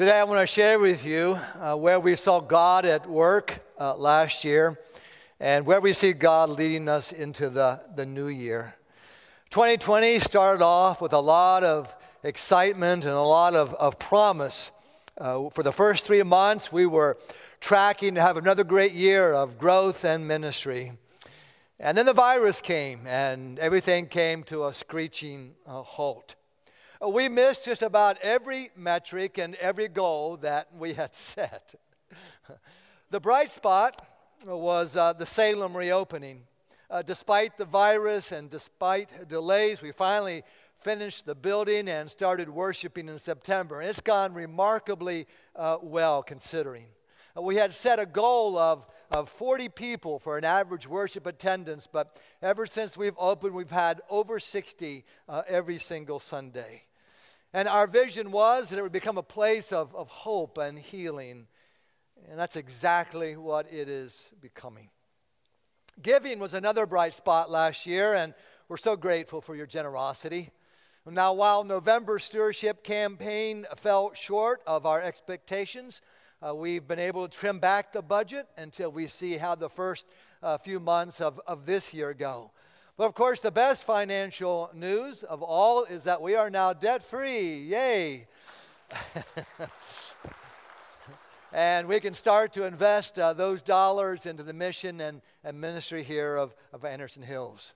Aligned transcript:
Today, 0.00 0.18
I 0.18 0.24
want 0.24 0.40
to 0.40 0.46
share 0.46 0.78
with 0.78 1.04
you 1.04 1.38
uh, 1.58 1.76
where 1.76 2.00
we 2.00 2.16
saw 2.16 2.40
God 2.40 2.86
at 2.86 3.06
work 3.06 3.60
uh, 3.78 3.94
last 3.96 4.46
year 4.46 4.80
and 5.38 5.66
where 5.66 5.78
we 5.78 5.92
see 5.92 6.14
God 6.14 6.48
leading 6.48 6.88
us 6.88 7.12
into 7.12 7.50
the, 7.50 7.82
the 7.94 8.06
new 8.06 8.28
year. 8.28 8.76
2020 9.50 10.18
started 10.20 10.64
off 10.64 11.02
with 11.02 11.12
a 11.12 11.20
lot 11.20 11.64
of 11.64 11.94
excitement 12.22 13.04
and 13.04 13.12
a 13.12 13.20
lot 13.20 13.52
of, 13.52 13.74
of 13.74 13.98
promise. 13.98 14.72
Uh, 15.18 15.50
for 15.50 15.62
the 15.62 15.70
first 15.70 16.06
three 16.06 16.22
months, 16.22 16.72
we 16.72 16.86
were 16.86 17.18
tracking 17.60 18.14
to 18.14 18.22
have 18.22 18.38
another 18.38 18.64
great 18.64 18.92
year 18.92 19.34
of 19.34 19.58
growth 19.58 20.02
and 20.02 20.26
ministry. 20.26 20.92
And 21.78 21.98
then 21.98 22.06
the 22.06 22.14
virus 22.14 22.62
came, 22.62 23.06
and 23.06 23.58
everything 23.58 24.06
came 24.06 24.44
to 24.44 24.64
a 24.64 24.72
screeching 24.72 25.56
uh, 25.66 25.82
halt. 25.82 26.36
We 27.06 27.30
missed 27.30 27.64
just 27.64 27.80
about 27.80 28.18
every 28.20 28.68
metric 28.76 29.38
and 29.38 29.54
every 29.54 29.88
goal 29.88 30.36
that 30.38 30.68
we 30.76 30.92
had 30.92 31.14
set. 31.14 31.74
the 33.10 33.20
bright 33.20 33.50
spot 33.50 34.06
was 34.46 34.96
uh, 34.96 35.14
the 35.14 35.24
Salem 35.24 35.74
reopening. 35.74 36.42
Uh, 36.90 37.00
despite 37.00 37.56
the 37.56 37.64
virus 37.64 38.32
and 38.32 38.50
despite 38.50 39.28
delays, 39.28 39.80
we 39.80 39.92
finally 39.92 40.42
finished 40.76 41.24
the 41.24 41.34
building 41.34 41.88
and 41.88 42.10
started 42.10 42.50
worshiping 42.50 43.08
in 43.08 43.18
September. 43.18 43.80
And 43.80 43.88
it's 43.88 44.00
gone 44.00 44.34
remarkably 44.34 45.26
uh, 45.56 45.78
well 45.80 46.22
considering. 46.22 46.86
Uh, 47.34 47.40
we 47.40 47.56
had 47.56 47.74
set 47.74 47.98
a 47.98 48.04
goal 48.04 48.58
of, 48.58 48.86
of 49.10 49.30
40 49.30 49.70
people 49.70 50.18
for 50.18 50.36
an 50.36 50.44
average 50.44 50.86
worship 50.86 51.26
attendance, 51.26 51.86
but 51.90 52.18
ever 52.42 52.66
since 52.66 52.94
we've 52.94 53.16
opened, 53.16 53.54
we've 53.54 53.70
had 53.70 54.02
over 54.10 54.38
60 54.38 55.04
uh, 55.30 55.42
every 55.48 55.78
single 55.78 56.18
Sunday. 56.18 56.82
And 57.52 57.66
our 57.66 57.86
vision 57.86 58.30
was 58.30 58.68
that 58.68 58.78
it 58.78 58.82
would 58.82 58.92
become 58.92 59.18
a 59.18 59.22
place 59.22 59.72
of, 59.72 59.94
of 59.94 60.08
hope 60.08 60.58
and 60.58 60.78
healing. 60.78 61.46
And 62.28 62.38
that's 62.38 62.56
exactly 62.56 63.36
what 63.36 63.66
it 63.72 63.88
is 63.88 64.30
becoming. 64.40 64.90
Giving 66.00 66.38
was 66.38 66.54
another 66.54 66.86
bright 66.86 67.14
spot 67.14 67.50
last 67.50 67.86
year, 67.86 68.14
and 68.14 68.34
we're 68.68 68.76
so 68.76 68.96
grateful 68.96 69.40
for 69.40 69.56
your 69.56 69.66
generosity. 69.66 70.50
Now, 71.06 71.32
while 71.32 71.64
November 71.64 72.18
stewardship 72.18 72.84
campaign 72.84 73.66
fell 73.74 74.14
short 74.14 74.60
of 74.66 74.86
our 74.86 75.02
expectations, 75.02 76.00
uh, 76.40 76.54
we've 76.54 76.86
been 76.86 76.98
able 76.98 77.26
to 77.26 77.38
trim 77.38 77.58
back 77.58 77.92
the 77.92 78.02
budget 78.02 78.46
until 78.56 78.92
we 78.92 79.08
see 79.08 79.36
how 79.36 79.54
the 79.54 79.68
first 79.68 80.06
uh, 80.42 80.56
few 80.56 80.78
months 80.78 81.20
of, 81.20 81.40
of 81.46 81.66
this 81.66 81.92
year 81.92 82.14
go. 82.14 82.52
But 83.00 83.06
of 83.06 83.14
course, 83.14 83.40
the 83.40 83.50
best 83.50 83.84
financial 83.84 84.70
news 84.74 85.22
of 85.22 85.42
all 85.42 85.84
is 85.84 86.04
that 86.04 86.20
we 86.20 86.34
are 86.34 86.50
now 86.50 86.74
debt 86.74 87.02
free. 87.02 87.60
Yay! 87.60 88.26
and 91.54 91.88
we 91.88 91.98
can 91.98 92.12
start 92.12 92.52
to 92.52 92.64
invest 92.64 93.18
uh, 93.18 93.32
those 93.32 93.62
dollars 93.62 94.26
into 94.26 94.42
the 94.42 94.52
mission 94.52 95.00
and, 95.00 95.22
and 95.42 95.58
ministry 95.58 96.02
here 96.02 96.36
of, 96.36 96.54
of 96.74 96.84
Anderson 96.84 97.22
Hills. 97.22 97.72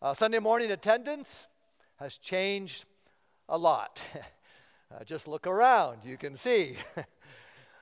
Uh, 0.00 0.14
Sunday 0.14 0.38
morning 0.38 0.70
attendance 0.70 1.48
has 1.96 2.16
changed 2.16 2.84
a 3.48 3.58
lot. 3.58 4.00
uh, 4.94 5.02
just 5.02 5.26
look 5.26 5.48
around, 5.48 6.04
you 6.04 6.16
can 6.16 6.36
see. 6.36 6.76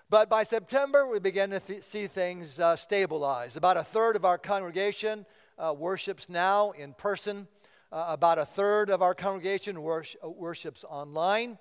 but 0.08 0.30
by 0.30 0.42
September, 0.42 1.06
we 1.06 1.18
began 1.18 1.50
to 1.50 1.60
th- 1.60 1.82
see 1.82 2.06
things 2.06 2.58
uh, 2.58 2.76
stabilize. 2.76 3.58
About 3.58 3.76
a 3.76 3.84
third 3.84 4.16
of 4.16 4.24
our 4.24 4.38
congregation 4.38 5.26
uh, 5.58 5.72
worships 5.72 6.28
now 6.28 6.70
in 6.72 6.92
person. 6.92 7.48
Uh, 7.92 8.06
about 8.08 8.36
a 8.38 8.44
third 8.44 8.90
of 8.90 9.00
our 9.00 9.14
congregation 9.14 9.80
worsh- 9.80 10.16
uh, 10.22 10.28
worships 10.28 10.84
online. 10.88 11.56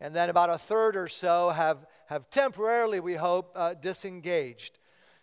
And 0.00 0.14
then 0.14 0.28
about 0.28 0.50
a 0.50 0.58
third 0.58 0.96
or 0.96 1.08
so 1.08 1.50
have, 1.50 1.86
have 2.06 2.28
temporarily, 2.28 3.00
we 3.00 3.14
hope, 3.14 3.52
uh, 3.54 3.74
disengaged. 3.74 4.78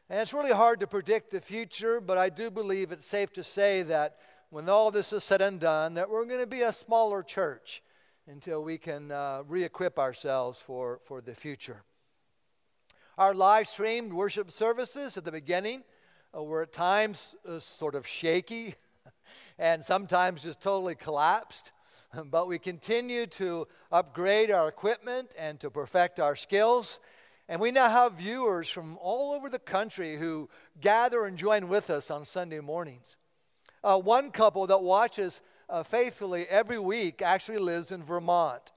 And 0.09 0.21
it's 0.21 0.33
really 0.33 0.53
hard 0.53 0.79
to 0.79 0.87
predict 0.87 1.31
the 1.31 1.41
future, 1.41 1.99
but 1.99 2.17
I 2.17 2.29
do 2.29 2.49
believe 2.49 2.91
it's 2.91 3.05
safe 3.05 3.33
to 3.33 3.43
say 3.43 3.81
that 3.83 4.17
when 4.49 4.69
all 4.69 4.89
this 4.89 5.11
is 5.11 5.23
said 5.23 5.41
and 5.41 5.59
done, 5.59 5.95
that 5.95 6.09
we're 6.09 6.25
going 6.25 6.39
to 6.39 6.47
be 6.47 6.61
a 6.61 6.71
smaller 6.71 7.23
church 7.23 7.83
until 8.25 8.63
we 8.63 8.77
can 8.77 9.11
uh, 9.11 9.43
re 9.47 9.63
equip 9.63 9.99
ourselves 9.99 10.61
for, 10.61 10.99
for 11.03 11.21
the 11.21 11.35
future. 11.35 11.83
Our 13.17 13.33
live 13.33 13.67
streamed 13.67 14.13
worship 14.13 14.51
services 14.51 15.17
at 15.17 15.25
the 15.25 15.31
beginning 15.31 15.83
uh, 16.35 16.43
were 16.43 16.63
at 16.63 16.73
times 16.73 17.35
uh, 17.47 17.59
sort 17.59 17.95
of 17.95 18.07
shaky 18.07 18.75
and 19.59 19.83
sometimes 19.83 20.43
just 20.43 20.61
totally 20.61 20.95
collapsed. 20.95 21.71
But 22.31 22.47
we 22.47 22.57
continue 22.57 23.27
to 23.27 23.67
upgrade 23.91 24.49
our 24.49 24.69
equipment 24.69 25.35
and 25.37 25.59
to 25.59 25.69
perfect 25.69 26.19
our 26.19 26.35
skills. 26.35 26.99
And 27.49 27.61
we 27.61 27.71
now 27.71 27.89
have 27.89 28.13
viewers 28.13 28.69
from 28.69 28.97
all 29.01 29.33
over 29.33 29.49
the 29.49 29.59
country 29.59 30.17
who 30.17 30.49
gather 30.81 31.25
and 31.25 31.37
join 31.37 31.67
with 31.67 31.89
us 31.89 32.09
on 32.09 32.25
Sunday 32.25 32.59
mornings. 32.59 33.17
Uh, 33.83 33.99
one 33.99 34.31
couple 34.31 34.65
that 34.67 34.81
watches 34.81 35.41
uh, 35.69 35.83
faithfully 35.83 36.45
every 36.49 36.79
week 36.79 37.21
actually 37.21 37.57
lives 37.57 37.91
in 37.91 38.03
Vermont. 38.03 38.71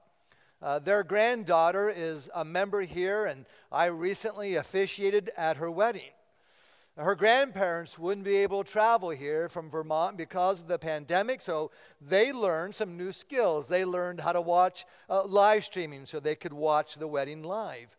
Uh, 0.61 0.77
their 0.77 1.03
granddaughter 1.03 1.89
is 1.89 2.29
a 2.35 2.45
member 2.45 2.81
here, 2.81 3.25
and 3.25 3.45
I 3.71 3.85
recently 3.85 4.55
officiated 4.55 5.31
at 5.35 5.57
her 5.57 5.71
wedding. 5.71 6.11
Her 7.01 7.15
grandparents 7.15 7.97
wouldn't 7.97 8.25
be 8.25 8.37
able 8.37 8.63
to 8.63 8.71
travel 8.71 9.09
here 9.09 9.49
from 9.49 9.71
Vermont 9.71 10.17
because 10.17 10.61
of 10.61 10.67
the 10.67 10.77
pandemic, 10.77 11.41
so 11.41 11.71
they 11.99 12.31
learned 12.31 12.75
some 12.75 12.95
new 12.95 13.11
skills. 13.11 13.67
They 13.67 13.85
learned 13.85 14.21
how 14.21 14.33
to 14.33 14.41
watch 14.41 14.85
uh, 15.09 15.23
live 15.25 15.65
streaming 15.65 16.05
so 16.05 16.19
they 16.19 16.35
could 16.35 16.53
watch 16.53 16.95
the 16.95 17.07
wedding 17.07 17.41
live. 17.41 17.97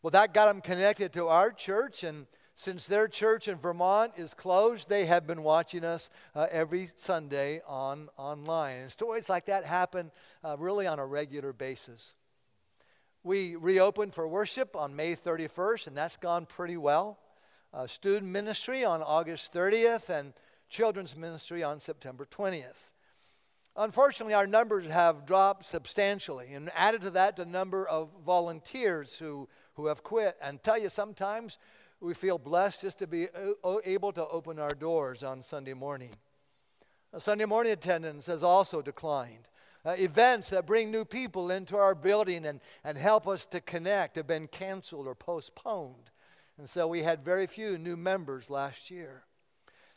Well, 0.00 0.12
that 0.12 0.32
got 0.32 0.46
them 0.46 0.60
connected 0.60 1.12
to 1.14 1.26
our 1.26 1.50
church, 1.50 2.04
and 2.04 2.26
since 2.54 2.86
their 2.86 3.08
church 3.08 3.48
in 3.48 3.56
Vermont 3.56 4.12
is 4.16 4.32
closed, 4.32 4.88
they 4.88 5.06
have 5.06 5.26
been 5.26 5.42
watching 5.42 5.84
us 5.84 6.08
uh, 6.36 6.46
every 6.52 6.88
Sunday 6.94 7.62
on 7.66 8.10
online. 8.16 8.76
And 8.76 8.92
stories 8.92 9.28
like 9.28 9.46
that 9.46 9.64
happen 9.64 10.12
uh, 10.44 10.56
really 10.56 10.86
on 10.86 11.00
a 11.00 11.06
regular 11.06 11.52
basis. 11.52 12.14
We 13.24 13.56
reopened 13.56 14.14
for 14.14 14.28
worship 14.28 14.76
on 14.76 14.94
May 14.94 15.16
31st, 15.16 15.88
and 15.88 15.96
that's 15.96 16.16
gone 16.16 16.46
pretty 16.46 16.76
well 16.76 17.18
uh, 17.72 17.86
student 17.86 18.30
ministry 18.30 18.84
on 18.84 19.02
August 19.02 19.52
30th 19.52 20.08
and 20.08 20.32
children's 20.68 21.16
ministry 21.16 21.62
on 21.62 21.80
September 21.80 22.24
20th. 22.24 22.92
Unfortunately, 23.76 24.34
our 24.34 24.46
numbers 24.46 24.86
have 24.88 25.24
dropped 25.24 25.64
substantially, 25.64 26.52
and 26.52 26.70
added 26.74 27.00
to 27.02 27.10
that, 27.10 27.36
the 27.36 27.46
number 27.46 27.86
of 27.86 28.10
volunteers 28.24 29.18
who, 29.18 29.48
who 29.74 29.86
have 29.86 30.02
quit. 30.02 30.36
And 30.42 30.62
tell 30.62 30.78
you, 30.78 30.88
sometimes 30.88 31.58
we 32.00 32.14
feel 32.14 32.38
blessed 32.38 32.82
just 32.82 32.98
to 32.98 33.06
be 33.06 33.28
able 33.84 34.12
to 34.12 34.26
open 34.28 34.58
our 34.58 34.74
doors 34.74 35.22
on 35.22 35.42
Sunday 35.42 35.74
morning. 35.74 36.14
Sunday 37.18 37.44
morning 37.44 37.72
attendance 37.72 38.26
has 38.26 38.42
also 38.42 38.82
declined. 38.82 39.48
Uh, 39.84 39.94
events 39.98 40.50
that 40.50 40.66
bring 40.66 40.90
new 40.90 41.04
people 41.04 41.50
into 41.50 41.76
our 41.76 41.94
building 41.94 42.44
and, 42.44 42.60
and 42.84 42.98
help 42.98 43.26
us 43.26 43.46
to 43.46 43.60
connect 43.60 44.16
have 44.16 44.26
been 44.26 44.46
canceled 44.46 45.06
or 45.06 45.14
postponed. 45.14 46.10
And 46.60 46.68
so 46.68 46.86
we 46.86 47.00
had 47.00 47.24
very 47.24 47.46
few 47.46 47.78
new 47.78 47.96
members 47.96 48.50
last 48.50 48.90
year. 48.90 49.22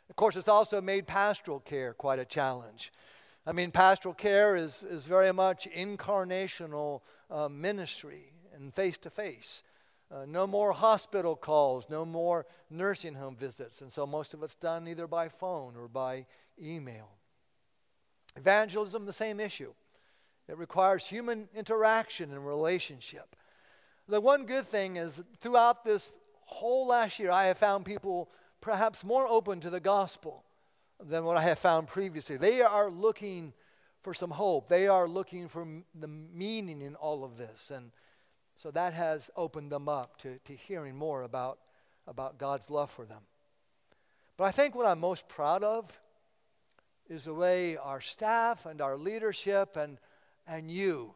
Of 0.08 0.16
course, 0.16 0.34
it's 0.34 0.48
also 0.48 0.80
made 0.80 1.06
pastoral 1.06 1.60
care 1.60 1.92
quite 1.92 2.18
a 2.18 2.24
challenge. 2.24 2.90
I 3.46 3.52
mean, 3.52 3.70
pastoral 3.70 4.14
care 4.14 4.56
is, 4.56 4.82
is 4.82 5.04
very 5.04 5.30
much 5.30 5.68
incarnational 5.76 7.02
uh, 7.30 7.50
ministry 7.50 8.32
and 8.54 8.72
face 8.72 8.96
to 8.96 9.10
face. 9.10 9.62
No 10.26 10.46
more 10.46 10.72
hospital 10.72 11.36
calls, 11.36 11.90
no 11.90 12.06
more 12.06 12.46
nursing 12.70 13.12
home 13.12 13.36
visits. 13.36 13.82
And 13.82 13.92
so 13.92 14.06
most 14.06 14.32
of 14.32 14.42
it's 14.42 14.54
done 14.54 14.88
either 14.88 15.06
by 15.06 15.28
phone 15.28 15.74
or 15.76 15.86
by 15.86 16.24
email. 16.58 17.10
Evangelism, 18.36 19.04
the 19.04 19.12
same 19.12 19.38
issue. 19.38 19.74
It 20.48 20.56
requires 20.56 21.04
human 21.04 21.50
interaction 21.54 22.32
and 22.32 22.46
relationship. 22.46 23.36
The 24.08 24.22
one 24.22 24.46
good 24.46 24.64
thing 24.64 24.96
is 24.96 25.22
throughout 25.40 25.84
this 25.84 26.14
whole 26.54 26.86
last 26.86 27.18
year, 27.18 27.30
I 27.30 27.46
have 27.46 27.58
found 27.58 27.84
people 27.84 28.30
perhaps 28.60 29.04
more 29.04 29.26
open 29.26 29.60
to 29.60 29.70
the 29.70 29.80
gospel 29.80 30.44
than 31.02 31.24
what 31.24 31.36
I 31.36 31.42
have 31.42 31.58
found 31.58 31.88
previously. 31.88 32.36
They 32.36 32.62
are 32.62 32.90
looking 32.90 33.52
for 34.02 34.14
some 34.14 34.30
hope, 34.30 34.68
they 34.68 34.86
are 34.86 35.08
looking 35.08 35.48
for 35.48 35.66
the 35.94 36.08
meaning 36.08 36.82
in 36.82 36.94
all 36.94 37.24
of 37.24 37.38
this. 37.38 37.70
And 37.70 37.90
so 38.54 38.70
that 38.70 38.92
has 38.92 39.30
opened 39.34 39.72
them 39.72 39.88
up 39.88 40.18
to, 40.18 40.38
to 40.44 40.54
hearing 40.54 40.94
more 40.94 41.22
about, 41.22 41.58
about 42.06 42.38
God's 42.38 42.70
love 42.70 42.90
for 42.90 43.06
them. 43.06 43.22
But 44.36 44.44
I 44.44 44.50
think 44.50 44.74
what 44.74 44.86
I'm 44.86 45.00
most 45.00 45.26
proud 45.26 45.64
of 45.64 45.98
is 47.08 47.24
the 47.24 47.34
way 47.34 47.76
our 47.76 48.00
staff 48.00 48.66
and 48.66 48.80
our 48.80 48.96
leadership 48.96 49.76
and, 49.76 49.98
and 50.46 50.70
you 50.70 51.14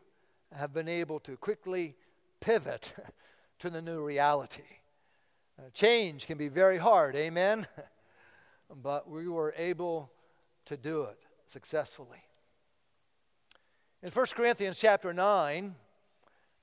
have 0.54 0.72
been 0.72 0.88
able 0.88 1.20
to 1.20 1.36
quickly 1.36 1.94
pivot 2.40 2.94
to 3.58 3.70
the 3.70 3.82
new 3.82 4.00
reality. 4.02 4.62
Uh, 5.58 5.70
change 5.74 6.26
can 6.26 6.38
be 6.38 6.48
very 6.48 6.78
hard, 6.78 7.16
amen? 7.16 7.66
but 8.82 9.10
we 9.10 9.26
were 9.26 9.52
able 9.56 10.10
to 10.66 10.76
do 10.76 11.02
it 11.02 11.18
successfully. 11.46 12.22
In 14.02 14.10
1 14.10 14.26
Corinthians 14.36 14.78
chapter 14.78 15.12
9, 15.12 15.74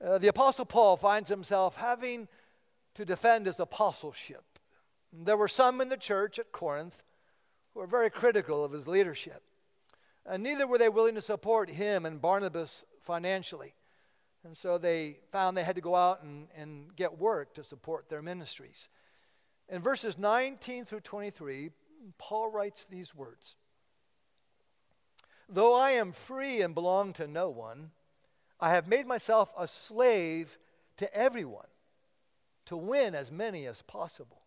uh, 0.02 0.18
the 0.18 0.28
Apostle 0.28 0.64
Paul 0.64 0.96
finds 0.96 1.28
himself 1.28 1.76
having 1.76 2.26
to 2.94 3.04
defend 3.04 3.44
his 3.44 3.60
apostleship. 3.60 4.44
There 5.12 5.36
were 5.36 5.48
some 5.48 5.80
in 5.82 5.88
the 5.88 5.98
church 5.98 6.38
at 6.38 6.52
Corinth 6.52 7.02
who 7.74 7.80
were 7.80 7.86
very 7.86 8.08
critical 8.08 8.64
of 8.64 8.72
his 8.72 8.88
leadership. 8.88 9.42
And 10.24 10.42
neither 10.42 10.66
were 10.66 10.78
they 10.78 10.88
willing 10.88 11.14
to 11.14 11.22
support 11.22 11.68
him 11.70 12.06
and 12.06 12.20
Barnabas 12.20 12.84
financially. 13.00 13.74
And 14.46 14.56
so 14.56 14.78
they 14.78 15.18
found 15.32 15.56
they 15.56 15.64
had 15.64 15.74
to 15.74 15.80
go 15.80 15.96
out 15.96 16.22
and, 16.22 16.46
and 16.56 16.94
get 16.94 17.18
work 17.18 17.52
to 17.54 17.64
support 17.64 18.08
their 18.08 18.22
ministries. 18.22 18.88
In 19.68 19.82
verses 19.82 20.16
19 20.16 20.84
through 20.84 21.00
23, 21.00 21.70
Paul 22.16 22.52
writes 22.52 22.84
these 22.84 23.12
words 23.12 23.56
Though 25.48 25.74
I 25.74 25.90
am 25.90 26.12
free 26.12 26.62
and 26.62 26.76
belong 26.76 27.12
to 27.14 27.26
no 27.26 27.48
one, 27.48 27.90
I 28.60 28.70
have 28.70 28.86
made 28.86 29.08
myself 29.08 29.52
a 29.58 29.66
slave 29.66 30.58
to 30.98 31.12
everyone 31.12 31.66
to 32.66 32.76
win 32.76 33.16
as 33.16 33.32
many 33.32 33.66
as 33.66 33.82
possible. 33.82 34.42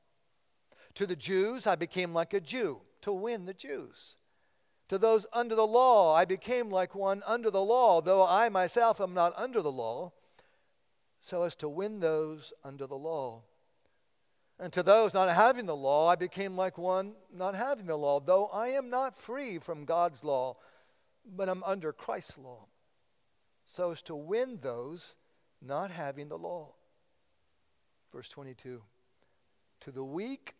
To 0.95 1.05
the 1.05 1.17
Jews, 1.17 1.67
I 1.67 1.75
became 1.75 2.13
like 2.13 2.33
a 2.33 2.39
Jew 2.39 2.79
to 3.01 3.11
win 3.11 3.45
the 3.45 3.53
Jews. 3.53 4.15
To 4.89 4.97
those 4.97 5.27
under 5.31 5.55
the 5.55 5.67
law, 5.67 6.15
I 6.15 6.25
became 6.25 6.71
like 6.71 6.95
one 6.95 7.21
under 7.27 7.51
the 7.51 7.61
law, 7.61 8.01
though 8.01 8.25
I 8.25 8.49
myself 8.49 8.99
am 8.99 9.13
not 9.13 9.33
under 9.37 9.61
the 9.61 9.71
law, 9.71 10.11
so 11.21 11.43
as 11.43 11.55
to 11.57 11.69
win 11.69 11.99
those 11.99 12.53
under 12.63 12.87
the 12.87 12.97
law. 12.97 13.43
And 14.59 14.73
to 14.73 14.81
those 14.81 15.13
not 15.13 15.33
having 15.33 15.67
the 15.67 15.75
law, 15.75 16.07
I 16.07 16.15
became 16.15 16.57
like 16.57 16.79
one 16.79 17.13
not 17.31 17.53
having 17.53 17.85
the 17.85 17.95
law, 17.95 18.19
though 18.19 18.47
I 18.47 18.69
am 18.69 18.89
not 18.89 19.15
free 19.15 19.59
from 19.59 19.85
God's 19.85 20.23
law, 20.23 20.57
but 21.23 21.49
am 21.49 21.63
under 21.65 21.93
Christ's 21.93 22.39
law, 22.39 22.65
so 23.67 23.91
as 23.91 24.01
to 24.03 24.15
win 24.15 24.57
those 24.61 25.17
not 25.61 25.91
having 25.91 26.29
the 26.29 26.37
law. 26.37 26.73
Verse 28.11 28.29
22 28.29 28.81
To 29.81 29.91
the 29.91 30.03
weak 30.03 30.55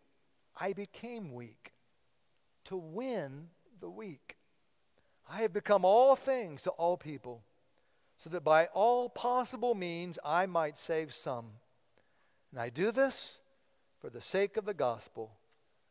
I 0.58 0.72
became 0.72 1.34
weak, 1.34 1.72
to 2.66 2.76
win 2.76 3.48
the 3.80 3.90
weak. 3.90 4.36
I 5.28 5.42
have 5.42 5.52
become 5.52 5.84
all 5.84 6.16
things 6.16 6.62
to 6.62 6.70
all 6.70 6.96
people, 6.96 7.42
so 8.16 8.28
that 8.30 8.44
by 8.44 8.66
all 8.74 9.08
possible 9.08 9.74
means 9.74 10.18
I 10.24 10.46
might 10.46 10.76
save 10.76 11.14
some. 11.14 11.46
And 12.50 12.60
I 12.60 12.68
do 12.68 12.90
this 12.90 13.38
for 14.00 14.10
the 14.10 14.20
sake 14.20 14.56
of 14.56 14.64
the 14.64 14.74
gospel, 14.74 15.32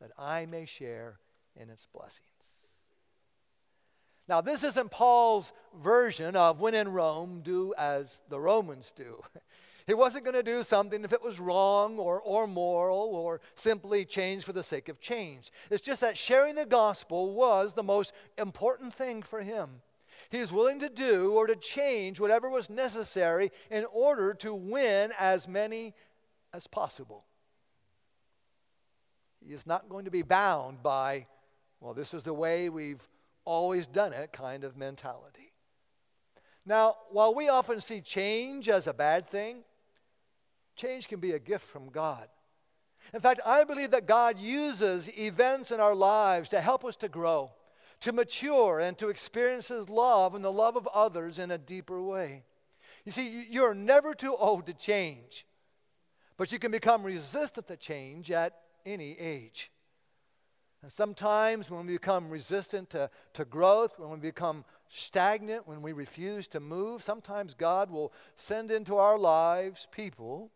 that 0.02 0.12
I 0.18 0.46
may 0.46 0.66
share 0.66 1.20
in 1.56 1.70
its 1.70 1.86
blessings. 1.86 2.70
Now, 4.28 4.42
this 4.42 4.64
isn't 4.64 4.92
Paul's 4.92 5.52
version 5.82 6.36
of 6.36 6.60
when 6.60 6.76
in 6.76 6.90
Rome, 6.90 7.42
do 7.44 7.74
as 7.78 8.22
the 8.30 8.40
Romans 8.40 8.94
do. 8.96 9.24
He 9.90 9.96
wasn't 9.96 10.24
going 10.24 10.36
to 10.36 10.44
do 10.44 10.64
something 10.64 11.04
if 11.04 11.14
it 11.14 11.24
was 11.24 11.40
wrong 11.40 11.98
or, 11.98 12.22
or 12.22 12.46
moral 12.46 13.16
or 13.16 13.42
simply 13.56 14.06
change 14.06 14.44
for 14.44 14.54
the 14.54 14.62
sake 14.62 14.88
of 14.88 15.00
change. 15.00 15.52
It's 15.72 15.82
just 15.82 16.02
that 16.02 16.16
sharing 16.16 16.54
the 16.54 16.68
gospel 16.68 17.34
was 17.34 17.74
the 17.74 17.82
most 17.82 18.14
important 18.38 18.94
thing 18.94 19.24
for 19.24 19.42
him. 19.42 19.82
He 20.30 20.42
was 20.42 20.54
willing 20.54 20.78
to 20.82 20.90
do 20.90 21.34
or 21.34 21.48
to 21.48 21.56
change 21.56 22.20
whatever 22.20 22.52
was 22.52 22.70
necessary 22.70 23.50
in 23.72 23.84
order 23.92 24.36
to 24.36 24.54
win 24.54 25.12
as 25.18 25.48
many 25.48 25.96
as 26.54 26.68
possible. 26.68 27.26
He 29.44 29.56
is 29.56 29.66
not 29.66 29.90
going 29.90 30.06
to 30.06 30.12
be 30.12 30.22
bound 30.22 30.84
by, 30.84 31.26
well, 31.80 31.96
this 31.96 32.14
is 32.14 32.26
the 32.26 32.34
way 32.36 32.70
we've 32.70 33.10
always 33.44 33.88
done 33.88 34.14
it 34.14 34.34
kind 34.34 34.64
of 34.64 34.78
mentality. 34.78 35.52
Now, 36.64 36.98
while 37.10 37.34
we 37.34 37.50
often 37.50 37.82
see 37.82 38.02
change 38.02 38.70
as 38.70 38.86
a 38.86 38.94
bad 38.94 39.26
thing, 39.26 39.64
Change 40.80 41.10
can 41.10 41.20
be 41.20 41.34
a 41.34 41.40
gift 41.40 41.66
from 41.66 41.90
God. 41.90 42.30
In 43.14 43.20
fact, 43.20 43.42
I 43.46 43.66
believe 43.66 43.92
that 43.92 44.08
God 44.08 44.40
uses 44.40 45.12
events 45.20 45.72
in 45.72 45.82
our 45.82 45.94
lives 45.94 46.48
to 46.50 46.62
help 46.62 46.86
us 46.86 46.96
to 46.98 47.10
grow, 47.10 47.52
to 48.00 48.14
mature, 48.14 48.80
and 48.80 48.98
to 48.98 49.10
experience 49.10 49.68
His 49.68 49.90
love 49.90 50.36
and 50.36 50.44
the 50.44 50.54
love 50.54 50.78
of 50.78 50.88
others 50.94 51.38
in 51.38 51.52
a 51.52 51.58
deeper 51.58 52.02
way. 52.02 52.44
You 53.04 53.12
see, 53.12 53.46
you're 53.50 53.74
never 53.74 54.14
too 54.14 54.34
old 54.38 54.68
to 54.68 54.74
change, 54.74 55.46
but 56.38 56.50
you 56.50 56.60
can 56.60 56.72
become 56.72 57.04
resistant 57.04 57.68
to 57.68 57.76
change 57.76 58.32
at 58.32 58.54
any 58.86 59.20
age. 59.20 59.72
And 60.82 60.90
sometimes 60.90 61.70
when 61.70 61.88
we 61.88 61.94
become 61.94 62.30
resistant 62.30 62.92
to, 62.92 63.10
to 63.34 63.44
growth, 63.44 64.00
when 64.00 64.12
we 64.12 64.18
become 64.18 64.64
stagnant, 64.88 65.68
when 65.68 65.82
we 65.82 65.92
refuse 65.92 66.48
to 66.50 66.62
move, 66.62 67.04
sometimes 67.04 67.54
God 67.54 67.92
will 67.92 68.14
send 68.36 68.72
into 68.72 68.96
our 68.96 69.20
lives 69.20 69.86
people 69.92 70.52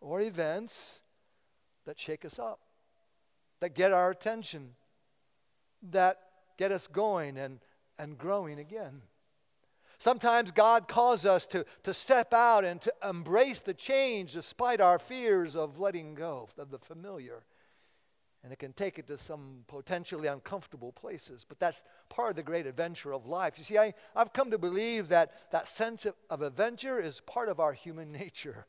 or 0.00 0.20
events 0.20 1.00
that 1.86 1.98
shake 1.98 2.24
us 2.24 2.38
up, 2.38 2.60
that 3.60 3.74
get 3.74 3.92
our 3.92 4.10
attention, 4.10 4.70
that 5.90 6.18
get 6.56 6.72
us 6.72 6.86
going 6.86 7.38
and, 7.38 7.60
and 7.98 8.18
growing 8.18 8.58
again. 8.58 9.02
Sometimes 9.98 10.50
God 10.50 10.88
calls 10.88 11.24
us 11.24 11.46
to, 11.48 11.64
to 11.82 11.94
step 11.94 12.34
out 12.34 12.64
and 12.64 12.80
to 12.82 12.92
embrace 13.02 13.60
the 13.60 13.72
change 13.72 14.32
despite 14.32 14.80
our 14.80 14.98
fears 14.98 15.56
of 15.56 15.80
letting 15.80 16.14
go 16.14 16.48
of 16.58 16.70
the 16.70 16.78
familiar. 16.78 17.44
And 18.44 18.52
it 18.52 18.58
can 18.58 18.74
take 18.74 18.98
it 18.98 19.06
to 19.08 19.18
some 19.18 19.64
potentially 19.66 20.28
uncomfortable 20.28 20.92
places. 20.92 21.44
But 21.48 21.58
that's 21.58 21.82
part 22.10 22.30
of 22.30 22.36
the 22.36 22.42
great 22.42 22.66
adventure 22.66 23.12
of 23.12 23.26
life. 23.26 23.54
You 23.56 23.64
see, 23.64 23.78
I, 23.78 23.94
I've 24.14 24.32
come 24.32 24.50
to 24.50 24.58
believe 24.58 25.08
that 25.08 25.50
that 25.50 25.66
sense 25.66 26.04
of, 26.04 26.14
of 26.30 26.42
adventure 26.42 27.00
is 27.00 27.20
part 27.22 27.48
of 27.48 27.58
our 27.58 27.72
human 27.72 28.12
nature 28.20 28.66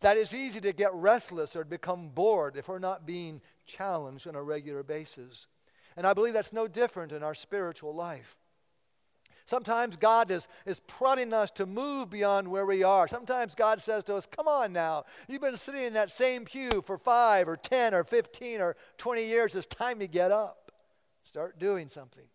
that 0.00 0.16
it's 0.16 0.34
easy 0.34 0.60
to 0.60 0.72
get 0.72 0.92
restless 0.94 1.54
or 1.54 1.64
become 1.64 2.08
bored 2.08 2.56
if 2.56 2.68
we're 2.68 2.78
not 2.78 3.06
being 3.06 3.40
challenged 3.66 4.26
on 4.26 4.34
a 4.34 4.42
regular 4.42 4.82
basis. 4.82 5.46
And 5.96 6.06
I 6.06 6.14
believe 6.14 6.32
that's 6.32 6.52
no 6.52 6.68
different 6.68 7.12
in 7.12 7.22
our 7.22 7.34
spiritual 7.34 7.94
life. 7.94 8.36
Sometimes 9.46 9.96
God 9.96 10.30
is, 10.30 10.46
is 10.64 10.78
prodding 10.80 11.32
us 11.32 11.50
to 11.52 11.66
move 11.66 12.08
beyond 12.08 12.46
where 12.46 12.64
we 12.64 12.84
are. 12.84 13.08
Sometimes 13.08 13.56
God 13.56 13.80
says 13.80 14.04
to 14.04 14.14
us, 14.14 14.24
Come 14.24 14.46
on 14.46 14.72
now. 14.72 15.04
You've 15.28 15.40
been 15.40 15.56
sitting 15.56 15.82
in 15.82 15.94
that 15.94 16.12
same 16.12 16.44
pew 16.44 16.82
for 16.86 16.96
five 16.96 17.48
or 17.48 17.56
10 17.56 17.92
or 17.92 18.04
15 18.04 18.60
or 18.60 18.76
20 18.96 19.24
years. 19.24 19.56
It's 19.56 19.66
time 19.66 19.98
to 19.98 20.06
get 20.06 20.30
up. 20.30 20.70
Start 21.24 21.58
doing 21.58 21.88
something. 21.88 22.26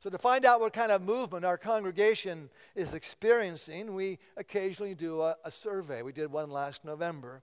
So, 0.00 0.10
to 0.10 0.18
find 0.18 0.44
out 0.44 0.60
what 0.60 0.72
kind 0.72 0.92
of 0.92 1.02
movement 1.02 1.44
our 1.44 1.58
congregation 1.58 2.50
is 2.76 2.94
experiencing, 2.94 3.94
we 3.94 4.20
occasionally 4.36 4.94
do 4.94 5.22
a, 5.22 5.36
a, 5.44 5.50
survey. 5.50 6.02
We 6.02 6.12
did 6.12 6.30
one 6.30 6.50
last 6.50 6.84
November 6.84 7.42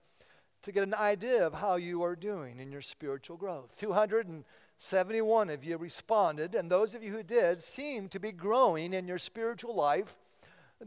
to 0.61 0.71
get 0.71 0.83
an 0.83 0.93
idea 0.93 1.45
of 1.45 1.55
how 1.55 1.75
you 1.75 2.01
are 2.03 2.15
doing 2.15 2.59
in 2.59 2.71
your 2.71 2.81
spiritual 2.81 3.35
growth. 3.35 3.75
271 3.77 5.49
of 5.49 5.65
you 5.65 5.77
responded, 5.77 6.55
and 6.55 6.71
those 6.71 6.95
of 6.95 7.03
you 7.03 7.11
who 7.11 7.23
did 7.23 7.61
seem 7.61 8.07
to 8.07 8.21
be 8.21 8.31
growing 8.31 8.93
in 8.93 9.05
your 9.05 9.17
spiritual 9.17 9.75
life 9.75 10.15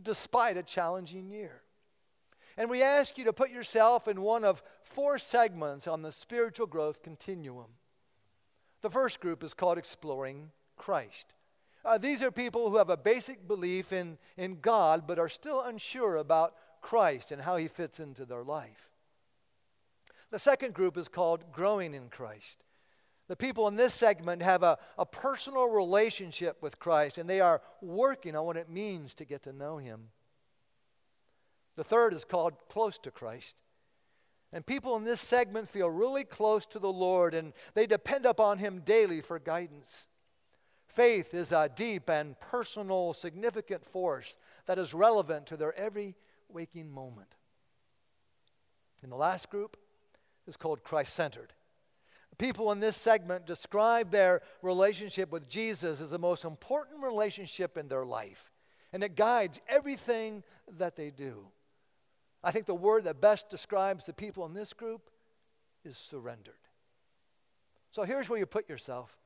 despite 0.03 0.57
a 0.57 0.63
challenging 0.63 1.29
year. 1.29 1.61
And 2.57 2.71
we 2.71 2.83
ask 2.83 3.19
you 3.19 3.25
to 3.25 3.33
put 3.33 3.51
yourself 3.51 4.09
in 4.09 4.23
one 4.23 4.43
of 4.43 4.63
four 4.83 5.19
segments 5.19 5.87
on 5.87 6.01
the 6.01 6.13
spiritual 6.13 6.67
growth 6.67 7.03
continuum. 7.03 7.73
The 8.81 8.91
first 8.91 9.21
group 9.21 9.45
is 9.45 9.55
called 9.55 9.77
Exploring 9.77 10.51
Christ. 10.77 11.35
Uh, 11.89 11.97
these 11.97 12.23
are 12.23 12.31
people 12.31 12.69
who 12.69 12.77
have 12.77 12.91
a 12.91 12.99
basic 12.99 13.49
belief 13.49 13.95
in, 13.95 14.19
in 14.37 14.61
God 14.61 15.07
but 15.07 15.19
are 15.19 15.31
still 15.31 15.63
unsure 15.63 16.17
about 16.17 16.55
Christ 16.83 17.33
and 17.33 17.41
how 17.41 17.57
he 17.57 17.67
fits 17.67 17.99
into 17.99 18.27
their 18.27 18.45
life. 18.45 18.91
The 20.31 20.39
second 20.39 20.75
group 20.75 20.99
is 20.99 21.09
called 21.09 21.51
Growing 21.51 21.95
in 21.95 22.11
Christ. 22.11 22.63
The 23.27 23.37
people 23.37 23.67
in 23.69 23.77
this 23.77 23.95
segment 23.95 24.43
have 24.43 24.63
a, 24.63 24.77
a 24.99 25.07
personal 25.07 25.71
relationship 25.71 26.59
with 26.61 26.79
Christ 26.79 27.17
and 27.17 27.29
they 27.29 27.41
are 27.41 27.63
working 27.81 28.37
on 28.37 28.45
what 28.45 28.59
it 28.59 28.69
means 28.69 29.15
to 29.15 29.25
get 29.25 29.43
to 29.45 29.55
know 29.55 29.79
him. 29.79 30.09
The 31.77 31.85
third 31.85 32.13
is 32.13 32.27
called 32.27 32.53
Close 32.69 32.99
to 32.99 33.11
Christ. 33.11 33.63
And 34.53 34.67
people 34.67 34.95
in 34.97 35.05
this 35.05 35.23
segment 35.23 35.71
feel 35.71 35.89
really 35.89 36.25
close 36.25 36.67
to 36.67 36.79
the 36.79 36.93
Lord 36.93 37.33
and 37.33 37.55
they 37.73 37.87
depend 37.87 38.27
upon 38.27 38.59
Him 38.59 38.81
daily 38.85 39.23
for 39.23 39.39
guidance. 39.39 40.07
Faith 40.89 41.35
is 41.35 41.53
a 41.53 41.71
deep 41.75 42.09
and 42.09 42.39
personal, 42.41 43.15
significant 43.15 43.85
force 43.85 44.37
that 44.67 44.79
is 44.79 44.95
relevant 44.95 45.47
to 45.47 45.57
their 45.57 45.75
every 45.79 46.17
waking 46.49 46.91
moment. 46.91 47.37
And 49.03 49.13
the 49.13 49.17
last 49.17 49.51
group 49.51 49.77
is 50.47 50.57
called 50.57 50.83
Christ 50.83 51.15
centered. 51.15 51.53
People 52.39 52.71
in 52.71 52.79
this 52.79 52.97
segment 52.97 53.47
describe 53.47 54.11
their 54.13 54.43
relationship 54.63 55.33
with 55.33 55.49
Jesus 55.49 56.01
as 56.01 56.11
the 56.11 56.21
most 56.21 56.45
important 56.45 57.03
relationship 57.03 57.77
in 57.77 57.89
their 57.89 58.05
life, 58.05 58.53
and 58.93 59.03
it 59.03 59.17
guides 59.17 59.61
everything 59.69 60.45
that 60.79 60.95
they 60.95 61.11
do. 61.11 61.49
I 62.43 62.53
think 62.53 62.67
the 62.67 62.75
word 62.75 63.05
that 63.05 63.21
best 63.21 63.51
describes 63.51 64.07
the 64.07 64.13
people 64.13 64.47
in 64.47 64.55
this 64.55 64.73
group 64.73 65.11
is 65.85 65.97
surrendered. 65.97 66.55
So 67.91 68.05
here's 68.05 68.29
where 68.29 68.39
you 68.39 68.47
put 68.47 68.69
yourself 68.69 69.17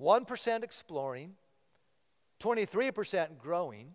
1% 0.00 0.62
exploring, 0.62 1.34
23% 2.40 3.38
growing, 3.38 3.94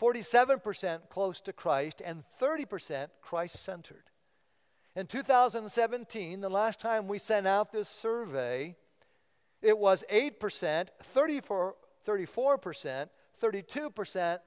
47% 0.00 1.08
close 1.08 1.40
to 1.40 1.52
Christ, 1.52 2.02
and 2.04 2.22
30% 2.40 3.08
Christ 3.20 3.62
centered. 3.62 4.04
In 4.94 5.06
2017, 5.06 6.40
the 6.40 6.48
last 6.48 6.80
time 6.80 7.08
we 7.08 7.18
sent 7.18 7.46
out 7.46 7.72
this 7.72 7.88
survey, 7.88 8.76
it 9.62 9.78
was 9.78 10.04
8%, 10.12 10.88
34, 11.02 11.74
34%, 12.06 13.08
32%, 13.40 14.38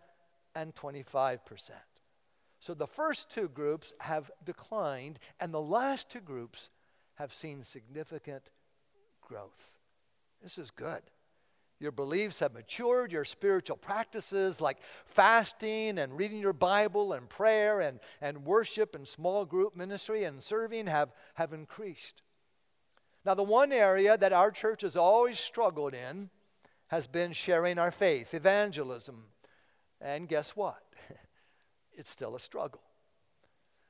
and 0.55 0.75
25%. 0.75 1.71
So 2.59 2.73
the 2.73 2.87
first 2.87 3.29
two 3.29 3.49
groups 3.49 3.91
have 4.01 4.29
declined, 4.43 5.19
and 5.39 5.53
the 5.53 5.61
last 5.61 6.09
two 6.09 6.19
groups 6.19 6.69
have 7.15 7.33
seen 7.33 7.63
significant 7.63 8.51
growth. 9.21 9.80
This 10.41 10.57
is 10.57 10.71
good. 10.71 11.01
Your 11.79 11.91
beliefs 11.91 12.39
have 12.39 12.53
matured. 12.53 13.12
Your 13.12 13.25
spiritual 13.25 13.77
practices 13.77 14.62
like 14.62 14.77
fasting 15.05 15.98
and 15.98 16.15
reading 16.15 16.39
your 16.39 16.53
Bible 16.53 17.13
and 17.13 17.27
prayer 17.27 17.79
and, 17.79 18.00
and 18.21 18.45
worship 18.45 18.93
and 18.93 19.07
small 19.07 19.45
group 19.45 19.75
ministry 19.75 20.24
and 20.24 20.43
serving 20.43 20.86
have, 20.88 21.12
have 21.36 21.53
increased. 21.53 22.21
Now, 23.25 23.33
the 23.33 23.43
one 23.43 23.71
area 23.71 24.17
that 24.17 24.33
our 24.33 24.51
church 24.51 24.81
has 24.81 24.95
always 24.95 25.39
struggled 25.39 25.93
in 25.93 26.29
has 26.88 27.07
been 27.07 27.31
sharing 27.31 27.79
our 27.79 27.91
faith, 27.91 28.33
evangelism. 28.33 29.25
And 30.00 30.27
guess 30.27 30.55
what? 30.55 30.83
it's 31.93 32.10
still 32.10 32.36
a 32.36 32.39
struggle. 32.39 32.81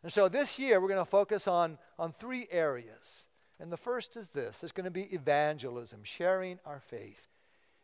And 0.04 0.12
so 0.12 0.30
this 0.30 0.58
year 0.58 0.80
we're 0.80 0.88
going 0.88 1.04
to 1.04 1.06
focus 1.06 1.48
on, 1.48 1.78
on 2.00 2.14
three 2.14 2.48
areas. 2.52 3.28
And 3.62 3.72
the 3.72 3.78
first 3.78 4.18
is 4.18 4.32
this 4.32 4.64
it's 4.64 4.72
going 4.72 4.86
to 4.86 4.92
be 4.92 5.04
evangelism, 5.14 6.04
sharing 6.04 6.60
our 6.66 6.80
faith. 6.80 7.28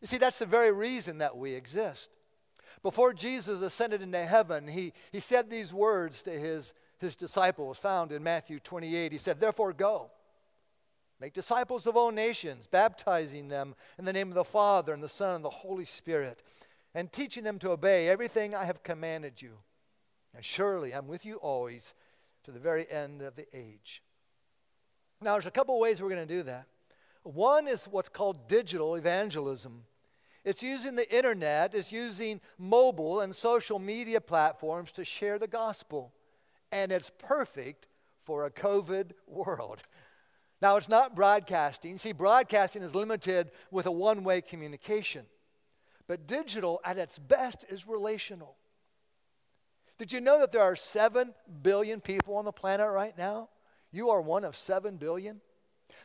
You 0.02 0.08
see, 0.08 0.18
that's 0.18 0.40
the 0.40 0.46
very 0.46 0.72
reason 0.72 1.20
that 1.20 1.38
we 1.38 1.54
exist. 1.54 2.12
Before 2.82 3.14
Jesus 3.14 3.62
ascended 3.62 4.02
into 4.02 4.26
heaven, 4.26 4.68
he, 4.68 4.94
he 5.12 5.20
said 5.20 5.50
these 5.50 5.72
words 5.72 6.24
to 6.24 6.32
his, 6.32 6.74
his 7.00 7.16
disciples, 7.16 7.78
found 7.78 8.12
in 8.12 8.24
Matthew 8.24 8.60
28. 8.60 9.12
He 9.12 9.18
said, 9.18 9.40
Therefore, 9.40 9.72
go. 9.72 10.12
Make 11.20 11.34
disciples 11.34 11.88
of 11.88 11.96
all 11.96 12.12
nations, 12.12 12.68
baptizing 12.68 13.48
them 13.48 13.76
in 13.98 14.06
the 14.06 14.14
name 14.14 14.30
of 14.30 14.36
the 14.36 14.44
Father 14.44 14.94
and 14.94 15.02
the 15.02 15.10
Son 15.10 15.38
and 15.38 15.46
the 15.46 15.50
Holy 15.50 15.86
Spirit, 15.86 16.44
and 16.94 17.12
teaching 17.12 17.44
them 17.44 17.58
to 17.60 17.72
obey 17.72 18.08
everything 18.08 18.54
I 18.54 18.66
have 18.66 18.84
commanded 18.84 19.42
you. 19.42 19.58
And 20.36 20.46
surely 20.46 20.94
I'm 20.94 21.08
with 21.08 21.26
you 21.26 21.38
always 21.38 21.96
to 22.44 22.52
the 22.52 22.60
very 22.60 22.90
end 22.92 23.24
of 23.24 23.36
the 23.36 23.48
age. 23.52 24.04
Now, 25.22 25.34
there's 25.34 25.46
a 25.46 25.52
couple 25.52 25.80
ways 25.80 26.02
we're 26.02 26.10
going 26.10 26.28
to 26.28 26.34
do 26.34 26.44
that. 26.44 26.66
One 27.24 27.68
is 27.68 27.86
what's 27.86 28.10
called 28.10 28.48
digital 28.48 28.96
evangelism. 28.96 29.84
It's 30.46 30.64
using 30.64 30.96
the 30.96 31.14
internet, 31.14 31.76
it's 31.76 31.92
using 31.92 32.40
mobile 32.58 33.20
and 33.20 33.36
social 33.36 33.80
media 33.80 34.22
platforms 34.22 34.92
to 34.94 35.04
share 35.04 35.38
the 35.38 35.48
gospel. 35.48 36.14
And 36.72 36.92
it's 36.92 37.12
perfect 37.18 37.88
for 38.24 38.46
a 38.46 38.52
COVID 38.52 39.12
world. 39.28 39.84
Now, 40.62 40.78
it's 40.78 40.90
not 40.90 41.16
broadcasting. 41.16 41.98
See, 41.98 42.14
broadcasting 42.14 42.82
is 42.82 42.96
limited 42.96 43.52
with 43.72 43.86
a 43.86 43.92
one 43.92 44.24
way 44.24 44.42
communication. 44.42 45.26
But 46.08 46.26
digital, 46.26 46.80
at 46.86 46.98
its 46.98 47.20
best, 47.20 47.66
is 47.70 47.88
relational. 47.88 48.56
Did 49.98 50.12
you 50.12 50.22
know 50.22 50.40
that 50.40 50.52
there 50.52 50.62
are 50.62 50.76
7 50.76 51.34
billion 51.62 52.00
people 52.00 52.38
on 52.38 52.46
the 52.46 52.52
planet 52.52 52.90
right 52.90 53.18
now? 53.18 53.50
You 53.92 54.10
are 54.10 54.22
one 54.22 54.44
of 54.44 54.56
7 54.56 54.98
billion. 54.98 55.42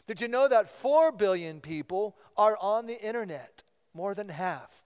Did 0.06 0.20
you 0.20 0.28
know 0.28 0.48
that 0.48 0.68
4 0.68 1.12
billion 1.12 1.60
people 1.60 2.16
are 2.36 2.56
on 2.60 2.86
the 2.86 3.00
internet? 3.00 3.62
More 3.94 4.14
than 4.14 4.28
half. 4.28 4.84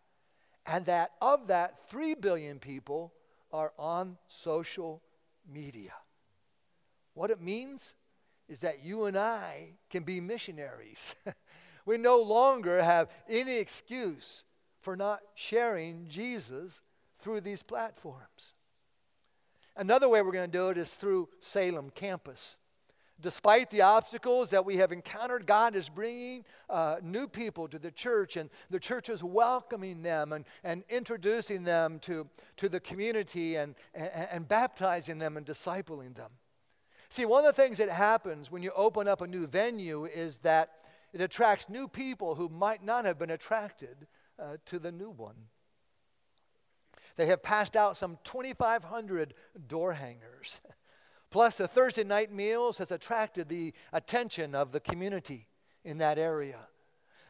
And 0.65 0.85
that 0.87 1.13
of 1.21 1.47
that, 1.47 1.89
3 1.89 2.15
billion 2.17 2.59
people 2.59 3.13
are 3.53 3.73
on 3.79 4.19
social 4.27 5.03
media. 5.49 5.93
What 7.15 7.31
it 7.31 7.41
means 7.41 7.95
is 8.49 8.61
that 8.61 8.85
you 8.85 9.05
and 9.05 9.17
I 9.17 9.71
can 9.91 10.03
be 10.03 10.21
missionaries. 10.21 11.15
we 11.87 11.97
no 11.97 12.21
longer 12.21 12.83
have 12.83 13.09
any 13.29 13.59
excuse 13.59 14.45
for 14.81 14.97
not 14.97 15.21
sharing 15.35 16.07
Jesus 16.09 16.83
through 17.19 17.41
these 17.41 17.63
platforms. 17.63 18.55
Another 19.77 20.09
way 20.09 20.23
we're 20.23 20.33
going 20.33 20.51
to 20.51 20.59
do 20.59 20.69
it 20.69 20.79
is 20.79 20.95
through 20.95 21.29
Salem 21.41 21.91
campus. 21.91 22.57
Despite 23.19 23.71
the 23.71 23.81
obstacles 23.81 24.51
that 24.51 24.67
we 24.67 24.77
have 24.77 24.93
encountered, 24.93 25.47
God 25.47 25.75
is 25.75 25.89
bringing 25.89 26.45
uh, 26.69 26.97
new 27.03 27.27
people 27.27 27.67
to 27.69 27.79
the 27.79 27.91
church, 27.91 28.37
and 28.37 28.51
the 28.69 28.79
church 28.79 29.09
is 29.09 29.25
welcoming 29.25 30.03
them 30.03 30.33
and, 30.33 30.45
and 30.63 30.85
introducing 30.91 31.65
them 31.65 31.99
to, 32.01 32.29
to 32.59 32.69
the 32.69 32.79
community 32.79 33.57
and, 33.57 33.75
and, 33.95 34.11
and 34.31 34.49
baptizing 34.49 35.19
them 35.19 35.39
and 35.39 35.47
discipling 35.47 36.15
them. 36.15 36.31
See, 37.09 37.25
one 37.25 37.45
of 37.45 37.57
the 37.57 37.63
things 37.63 37.79
that 37.79 37.89
happens 37.89 38.51
when 38.51 38.63
you 38.63 38.71
open 38.77 39.09
up 39.09 39.23
a 39.23 39.27
new 39.27 39.47
venue 39.47 40.05
is 40.05 40.39
that 40.39 40.73
it 41.15 41.23
attracts 41.23 41.71
new 41.71 41.89
people 41.89 42.35
who 42.35 42.51
might 42.51 42.85
not 42.85 43.07
have 43.07 43.19
been 43.19 43.31
attracted 43.31 44.07
uh, 44.39 44.57
to 44.67 44.79
the 44.79 44.93
new 44.93 45.11
one. 45.11 45.37
They 47.15 47.27
have 47.27 47.43
passed 47.43 47.77
out 47.77 47.97
some 47.97 48.19
2,500 48.25 49.33
door 49.67 49.95
hangers. 49.95 50.61
Plus, 51.31 51.57
the 51.57 51.69
Thursday 51.69 52.05
night 52.05 52.33
meals 52.33 52.79
has 52.79 52.91
attracted 52.91 53.49
the 53.49 53.73
attention 53.93 54.55
of 54.55 54.73
the 54.73 54.81
community 54.81 55.49
in 55.85 55.99
that 55.99 56.19
area. 56.19 56.59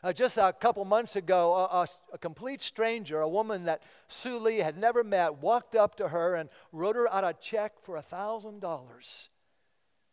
Uh, 0.02 0.12
just 0.12 0.36
a 0.36 0.52
couple 0.52 0.84
months 0.84 1.16
ago, 1.16 1.54
a, 1.54 1.64
a, 1.64 1.88
a, 2.12 2.18
complete 2.18 2.62
stranger, 2.62 3.20
a 3.20 3.28
woman 3.28 3.64
that 3.64 3.82
Sue 4.08 4.38
Lee 4.38 4.58
had 4.58 4.76
never 4.76 5.02
met, 5.02 5.38
walked 5.38 5.74
up 5.74 5.96
to 5.96 6.08
her 6.08 6.34
and 6.34 6.48
wrote 6.70 6.94
her 6.94 7.12
out 7.12 7.24
a 7.24 7.34
check 7.40 7.72
for 7.82 7.96
$1,000 7.96 9.28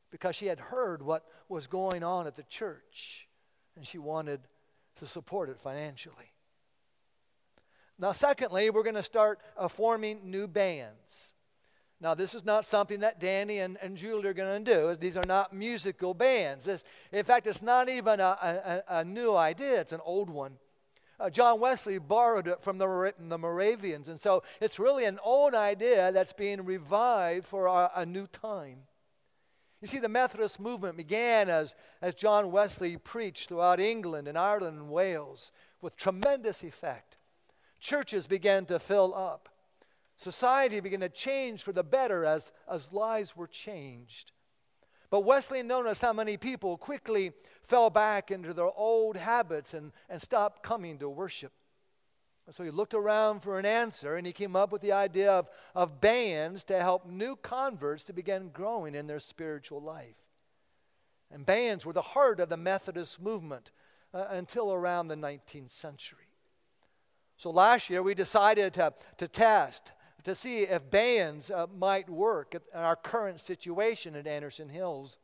because 0.09 0.35
she 0.35 0.47
had 0.47 0.59
heard 0.59 1.03
what 1.03 1.25
was 1.49 1.67
going 1.67 2.03
on 2.03 2.25
at 2.25 2.35
the 2.35 2.43
church 2.43 3.27
and 3.75 3.85
she 3.85 3.97
wanted 3.97 4.41
to 4.95 5.05
support 5.05 5.49
it 5.49 5.59
financially. 5.59 6.31
Now, 7.99 8.11
secondly, 8.11 8.69
we're 8.69 8.83
going 8.83 8.95
to 8.95 9.03
start 9.03 9.39
uh, 9.57 9.67
forming 9.67 10.29
new 10.29 10.47
bands. 10.47 11.32
Now, 12.03 12.13
this 12.13 12.35
is 12.35 12.43
not 12.43 12.65
something 12.65 12.99
that 12.99 13.21
Danny 13.21 13.59
and, 13.59 13.77
and 13.81 13.95
Julie 13.95 14.27
are 14.27 14.33
going 14.33 14.65
to 14.65 14.73
do. 14.73 14.93
These 14.93 15.15
are 15.15 15.23
not 15.25 15.53
musical 15.53 16.13
bands. 16.13 16.65
This, 16.65 16.83
in 17.13 17.23
fact, 17.23 17.47
it's 17.47 17.61
not 17.61 17.87
even 17.87 18.19
a, 18.19 18.83
a, 18.89 18.97
a 18.99 19.05
new 19.05 19.33
idea, 19.37 19.79
it's 19.79 19.93
an 19.93 20.01
old 20.03 20.29
one. 20.29 20.57
Uh, 21.17 21.29
John 21.29 21.61
Wesley 21.61 21.99
borrowed 21.99 22.49
it 22.49 22.61
from 22.61 22.77
the, 22.77 23.13
the 23.17 23.37
Moravians, 23.37 24.09
and 24.09 24.19
so 24.19 24.43
it's 24.59 24.79
really 24.79 25.05
an 25.05 25.17
old 25.23 25.55
idea 25.55 26.11
that's 26.11 26.33
being 26.33 26.65
revived 26.65 27.45
for 27.45 27.67
a, 27.67 27.89
a 27.95 28.05
new 28.05 28.27
time. 28.27 28.79
You 29.79 29.87
see, 29.87 29.99
the 29.99 30.09
Methodist 30.09 30.59
movement 30.59 30.97
began 30.97 31.49
as, 31.49 31.73
as 32.01 32.15
John 32.15 32.51
Wesley 32.51 32.97
preached 32.97 33.47
throughout 33.47 33.79
England 33.79 34.27
and 34.27 34.37
Ireland 34.37 34.77
and 34.77 34.89
Wales 34.89 35.53
with 35.81 35.95
tremendous 35.95 36.63
effect. 36.63 37.17
Churches 37.79 38.27
began 38.27 38.65
to 38.65 38.77
fill 38.77 39.13
up. 39.15 39.47
Society 40.15 40.79
began 40.79 40.99
to 41.01 41.09
change 41.09 41.63
for 41.63 41.71
the 41.71 41.83
better 41.83 42.23
as, 42.25 42.51
as 42.69 42.91
lives 42.91 43.35
were 43.35 43.47
changed. 43.47 44.31
But 45.09 45.25
Wesley 45.25 45.61
noticed 45.61 46.01
how 46.01 46.13
many 46.13 46.37
people 46.37 46.77
quickly 46.77 47.33
fell 47.61 47.89
back 47.89 48.31
into 48.31 48.53
their 48.53 48.71
old 48.75 49.15
habits 49.15 49.73
and, 49.73 49.91
and 50.09 50.21
stopped 50.21 50.63
coming 50.63 50.97
to 50.99 51.09
worship. 51.09 51.51
So 52.49 52.63
he 52.63 52.71
looked 52.71 52.93
around 52.93 53.41
for 53.41 53.57
an 53.57 53.65
answer 53.65 54.15
and 54.15 54.27
he 54.27 54.33
came 54.33 54.55
up 54.55 54.71
with 54.71 54.81
the 54.81 54.91
idea 54.91 55.31
of, 55.31 55.47
of 55.73 56.01
bands 56.01 56.63
to 56.65 56.79
help 56.79 57.05
new 57.05 57.35
converts 57.37 58.03
to 58.05 58.13
begin 58.13 58.49
growing 58.49 58.95
in 58.95 59.07
their 59.07 59.19
spiritual 59.19 59.81
life. 59.81 60.17
And 61.31 61.45
bands 61.45 61.85
were 61.85 61.93
the 61.93 62.01
heart 62.01 62.39
of 62.39 62.49
the 62.49 62.57
Methodist 62.57 63.21
movement 63.21 63.71
uh, 64.13 64.25
until 64.29 64.73
around 64.73 65.07
the 65.07 65.15
19th 65.15 65.71
century. 65.71 66.27
So 67.37 67.49
last 67.49 67.89
year 67.89 68.03
we 68.03 68.13
decided 68.13 68.73
to, 68.73 68.93
to 69.17 69.27
test 69.27 69.93
to 70.23 70.35
see 70.35 70.61
if 70.61 70.89
bands 70.89 71.51
uh, 71.51 71.67
might 71.77 72.09
work 72.09 72.55
in 72.55 72.61
our 72.79 72.95
current 72.95 73.39
situation 73.39 74.15
at 74.15 74.27
Anderson 74.27 74.69
Hills. 74.69 75.17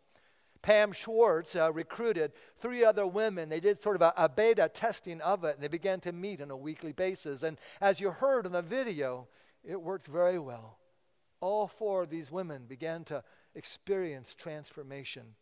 Pam 0.61 0.91
Schwartz 0.91 1.55
uh, 1.55 1.71
recruited 1.71 2.33
three 2.59 2.83
other 2.83 3.07
women. 3.07 3.47
They 3.47 3.61
did 3.61 3.79
sort 3.79 3.95
of 3.95 4.01
a, 4.01 4.13
a, 4.17 4.27
beta 4.27 4.69
testing 4.73 5.21
of 5.21 5.45
it, 5.45 5.55
and 5.55 5.63
they 5.63 5.69
began 5.69 6.01
to 6.01 6.11
meet 6.11 6.41
on 6.41 6.51
a 6.51 6.57
weekly 6.57 6.91
basis. 6.91 7.43
And 7.43 7.57
as 7.79 8.01
you 8.01 8.11
heard 8.11 8.45
in 8.45 8.51
the 8.51 8.61
video, 8.61 9.27
it 9.63 9.81
worked 9.81 10.07
very 10.07 10.37
well. 10.37 10.77
All 11.39 11.67
four 11.67 12.03
of 12.03 12.09
these 12.09 12.29
women 12.29 12.65
began 12.67 13.05
to 13.05 13.23
experience 13.55 14.35
transformation. 14.35 15.35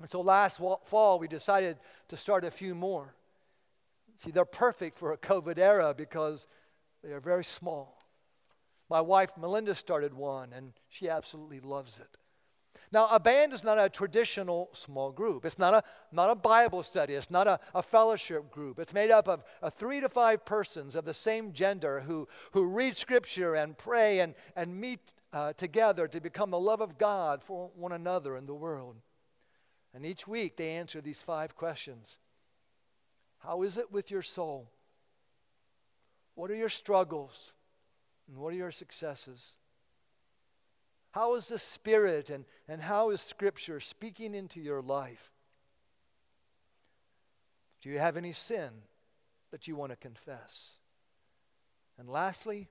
And 0.00 0.10
so 0.10 0.22
last 0.22 0.58
fall, 0.84 1.18
we 1.18 1.28
decided 1.28 1.76
to 2.08 2.16
start 2.16 2.44
a 2.44 2.50
few 2.50 2.74
more. 2.74 3.14
See, 4.16 4.30
they're 4.30 4.44
perfect 4.44 4.98
for 4.98 5.12
a 5.12 5.18
COVID 5.18 5.58
era 5.58 5.94
because 5.94 6.46
they 7.02 7.12
are 7.12 7.20
very 7.20 7.44
small. 7.44 8.03
My 8.94 9.00
wife, 9.00 9.32
Melinda, 9.36 9.74
started 9.74 10.14
one, 10.14 10.52
and 10.52 10.72
she 10.88 11.08
absolutely 11.08 11.58
loves 11.58 11.98
it. 11.98 12.16
Now, 12.92 13.08
a 13.10 13.18
band 13.18 13.52
is 13.52 13.64
not 13.64 13.76
a 13.76 13.88
traditional 13.88 14.70
small 14.72 15.10
group. 15.10 15.44
It's 15.44 15.58
not 15.58 15.74
a, 15.74 15.82
not 16.12 16.30
a 16.30 16.36
Bible 16.36 16.84
study. 16.84 17.14
It's 17.14 17.28
not 17.28 17.48
a, 17.48 17.58
a 17.74 17.82
fellowship 17.82 18.52
group. 18.52 18.78
It's 18.78 18.94
made 18.94 19.10
up 19.10 19.26
of, 19.26 19.42
of 19.60 19.74
three 19.74 20.00
to 20.00 20.08
five 20.08 20.44
persons 20.44 20.94
of 20.94 21.06
the 21.06 21.12
same 21.12 21.52
gender 21.52 22.04
who, 22.06 22.28
who 22.52 22.66
read 22.66 22.94
Scripture 22.94 23.56
and 23.56 23.76
pray 23.76 24.20
and, 24.20 24.36
and 24.54 24.80
meet 24.80 25.12
uh, 25.32 25.54
together 25.54 26.06
to 26.06 26.20
become 26.20 26.52
the 26.52 26.60
love 26.60 26.80
of 26.80 26.96
God 26.96 27.42
for 27.42 27.72
one 27.74 27.90
another 27.90 28.36
in 28.36 28.46
the 28.46 28.54
world. 28.54 28.94
And 29.92 30.06
each 30.06 30.28
week 30.28 30.56
they 30.56 30.70
answer 30.70 31.00
these 31.00 31.20
five 31.20 31.56
questions 31.56 32.18
How 33.40 33.62
is 33.62 33.76
it 33.76 33.90
with 33.90 34.12
your 34.12 34.22
soul? 34.22 34.70
What 36.36 36.48
are 36.48 36.54
your 36.54 36.68
struggles? 36.68 37.54
And 38.28 38.38
what 38.38 38.52
are 38.52 38.56
your 38.56 38.70
successes? 38.70 39.56
How 41.12 41.34
is 41.36 41.48
the 41.48 41.58
Spirit 41.58 42.30
and, 42.30 42.44
and 42.66 42.82
how 42.82 43.10
is 43.10 43.20
Scripture 43.20 43.80
speaking 43.80 44.34
into 44.34 44.60
your 44.60 44.82
life? 44.82 45.30
Do 47.80 47.88
you 47.88 47.98
have 47.98 48.16
any 48.16 48.32
sin 48.32 48.70
that 49.50 49.68
you 49.68 49.76
want 49.76 49.92
to 49.92 49.96
confess? 49.96 50.78
And 51.98 52.08
lastly, 52.08 52.68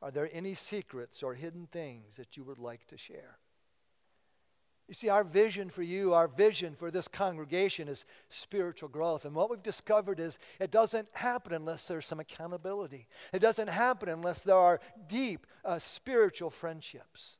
are 0.00 0.10
there 0.10 0.30
any 0.32 0.54
secrets 0.54 1.22
or 1.22 1.34
hidden 1.34 1.66
things 1.66 2.16
that 2.16 2.36
you 2.36 2.44
would 2.44 2.58
like 2.58 2.86
to 2.86 2.96
share? 2.96 3.38
You 4.86 4.94
see, 4.94 5.08
our 5.08 5.24
vision 5.24 5.70
for 5.70 5.82
you, 5.82 6.12
our 6.12 6.28
vision 6.28 6.74
for 6.74 6.90
this 6.90 7.08
congregation 7.08 7.88
is 7.88 8.04
spiritual 8.28 8.90
growth. 8.90 9.24
And 9.24 9.34
what 9.34 9.48
we've 9.48 9.62
discovered 9.62 10.20
is 10.20 10.38
it 10.60 10.70
doesn't 10.70 11.08
happen 11.12 11.54
unless 11.54 11.86
there's 11.86 12.04
some 12.04 12.20
accountability. 12.20 13.06
It 13.32 13.38
doesn't 13.38 13.68
happen 13.68 14.10
unless 14.10 14.42
there 14.42 14.56
are 14.56 14.80
deep 15.08 15.46
uh, 15.64 15.78
spiritual 15.78 16.50
friendships. 16.50 17.38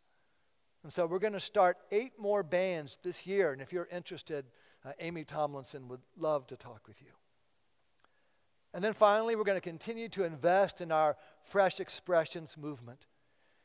And 0.82 0.92
so 0.92 1.06
we're 1.06 1.18
going 1.18 1.34
to 1.34 1.40
start 1.40 1.76
eight 1.90 2.12
more 2.18 2.42
bands 2.42 2.98
this 3.02 3.26
year. 3.26 3.52
And 3.52 3.60
if 3.60 3.72
you're 3.72 3.88
interested, 3.92 4.46
uh, 4.84 4.92
Amy 4.98 5.24
Tomlinson 5.24 5.88
would 5.88 6.02
love 6.16 6.46
to 6.46 6.56
talk 6.56 6.88
with 6.88 7.02
you. 7.02 7.08
And 8.72 8.82
then 8.82 8.92
finally, 8.94 9.36
we're 9.36 9.44
going 9.44 9.60
to 9.60 9.60
continue 9.60 10.08
to 10.10 10.24
invest 10.24 10.80
in 10.80 10.90
our 10.90 11.16
Fresh 11.42 11.78
Expressions 11.78 12.56
movement. 12.56 13.06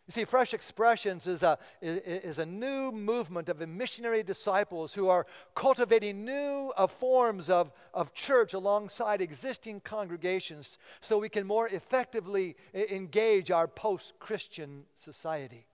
You 0.10 0.14
see, 0.14 0.26
Fresh 0.26 0.56
Expressions 0.56 1.28
is 1.28 1.44
a, 1.44 1.60
is, 1.84 2.40
a 2.40 2.46
new 2.48 2.92
movement 2.92 3.48
of 3.48 3.60
missionary 3.68 4.24
disciples 4.24 4.96
who 4.96 5.08
are 5.08 5.28
cultivating 5.54 6.26
new 6.26 6.74
uh, 6.76 6.88
forms 6.88 7.48
of, 7.48 7.72
of 7.94 8.16
church 8.16 8.56
alongside 8.56 9.22
existing 9.22 9.82
congregations 9.82 10.80
so 11.00 11.20
we 11.20 11.30
can 11.30 11.46
more 11.46 11.68
effectively 11.68 12.56
engage 12.74 13.52
our 13.52 13.68
post 13.68 14.18
Christian 14.18 14.86
society. 14.96 15.68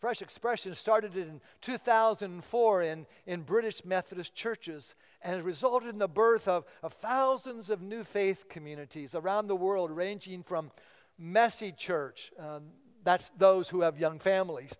Fresh 0.00 0.20
Expression 0.20 0.74
started 0.74 1.16
in 1.16 1.40
2004 1.60 2.82
in, 2.82 3.06
in 3.26 3.42
British 3.42 3.84
Methodist 3.84 4.34
churches 4.34 4.96
and 5.22 5.36
it 5.36 5.44
resulted 5.44 5.88
in 5.88 5.98
the 5.98 6.08
birth 6.08 6.48
of, 6.48 6.64
of 6.82 6.92
thousands 6.92 7.70
of 7.70 7.80
new 7.80 8.02
faith 8.02 8.48
communities 8.48 9.14
around 9.14 9.46
the 9.46 9.54
world, 9.54 9.92
ranging 9.92 10.42
from 10.42 10.72
messy 11.16 11.70
church, 11.70 12.32
um, 12.40 12.64
that's 13.04 13.30
those 13.38 13.68
who 13.68 13.82
have 13.82 13.98
young 13.98 14.18
families, 14.18 14.76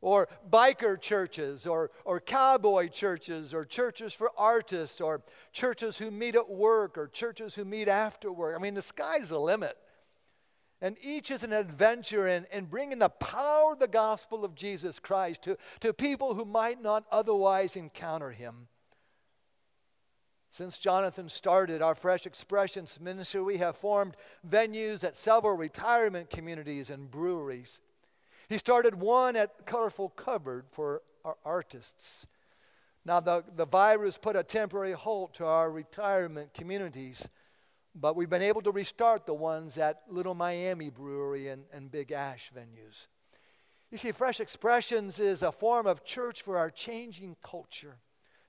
or 0.00 0.28
biker 0.48 1.00
churches, 1.00 1.66
or, 1.66 1.90
or 2.04 2.20
cowboy 2.20 2.88
churches, 2.88 3.52
or 3.52 3.64
churches 3.64 4.14
for 4.14 4.30
artists, 4.36 5.00
or 5.00 5.22
churches 5.52 5.98
who 5.98 6.10
meet 6.10 6.36
at 6.36 6.48
work, 6.48 6.96
or 6.96 7.08
churches 7.08 7.54
who 7.54 7.64
meet 7.64 7.88
after 7.88 8.30
work. 8.32 8.54
I 8.56 8.62
mean, 8.62 8.74
the 8.74 8.82
sky's 8.82 9.30
the 9.30 9.40
limit. 9.40 9.76
And 10.80 10.96
each 11.02 11.30
is 11.30 11.42
an 11.42 11.54
adventure 11.54 12.28
in, 12.28 12.46
in 12.52 12.66
bringing 12.66 12.98
the 12.98 13.08
power 13.08 13.72
of 13.72 13.78
the 13.78 13.88
gospel 13.88 14.44
of 14.44 14.54
Jesus 14.54 14.98
Christ 14.98 15.42
to, 15.44 15.56
to 15.80 15.94
people 15.94 16.34
who 16.34 16.44
might 16.44 16.82
not 16.82 17.04
otherwise 17.10 17.76
encounter 17.76 18.30
him. 18.30 18.68
Since 20.56 20.78
Jonathan 20.78 21.28
started 21.28 21.82
our 21.82 21.94
Fresh 21.94 22.24
Expressions 22.24 22.98
ministry, 22.98 23.42
we 23.42 23.58
have 23.58 23.76
formed 23.76 24.16
venues 24.48 25.04
at 25.04 25.14
several 25.14 25.54
retirement 25.54 26.30
communities 26.30 26.88
and 26.88 27.10
breweries. 27.10 27.82
He 28.48 28.56
started 28.56 28.94
one 28.94 29.36
at 29.36 29.66
Colorful 29.66 30.08
Cupboard 30.08 30.64
for 30.70 31.02
our 31.26 31.36
artists. 31.44 32.26
Now, 33.04 33.20
the, 33.20 33.44
the 33.54 33.66
virus 33.66 34.16
put 34.16 34.34
a 34.34 34.42
temporary 34.42 34.92
halt 34.92 35.34
to 35.34 35.44
our 35.44 35.70
retirement 35.70 36.54
communities. 36.54 37.28
But 37.94 38.16
we've 38.16 38.30
been 38.30 38.40
able 38.40 38.62
to 38.62 38.70
restart 38.70 39.26
the 39.26 39.34
ones 39.34 39.76
at 39.76 40.04
Little 40.08 40.34
Miami 40.34 40.88
Brewery 40.88 41.48
and, 41.48 41.64
and 41.70 41.90
Big 41.90 42.12
Ash 42.12 42.50
venues. 42.56 43.08
You 43.90 43.98
see, 43.98 44.10
Fresh 44.10 44.40
Expressions 44.40 45.18
is 45.18 45.42
a 45.42 45.52
form 45.52 45.86
of 45.86 46.02
church 46.02 46.40
for 46.40 46.56
our 46.56 46.70
changing 46.70 47.36
culture, 47.42 47.98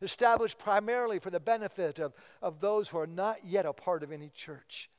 established 0.01 0.57
primarily 0.60 1.19
for 1.19 1.29
the 1.29 1.39
benefit 1.39 1.99
of, 1.99 2.13
of 2.41 2.60
those 2.60 2.89
who 2.89 2.99
are 2.99 3.07
not 3.07 3.38
yet 3.43 3.65
a 3.65 3.73
part 3.73 4.03
of 4.03 4.12
any 4.12 4.29
church. 4.29 4.89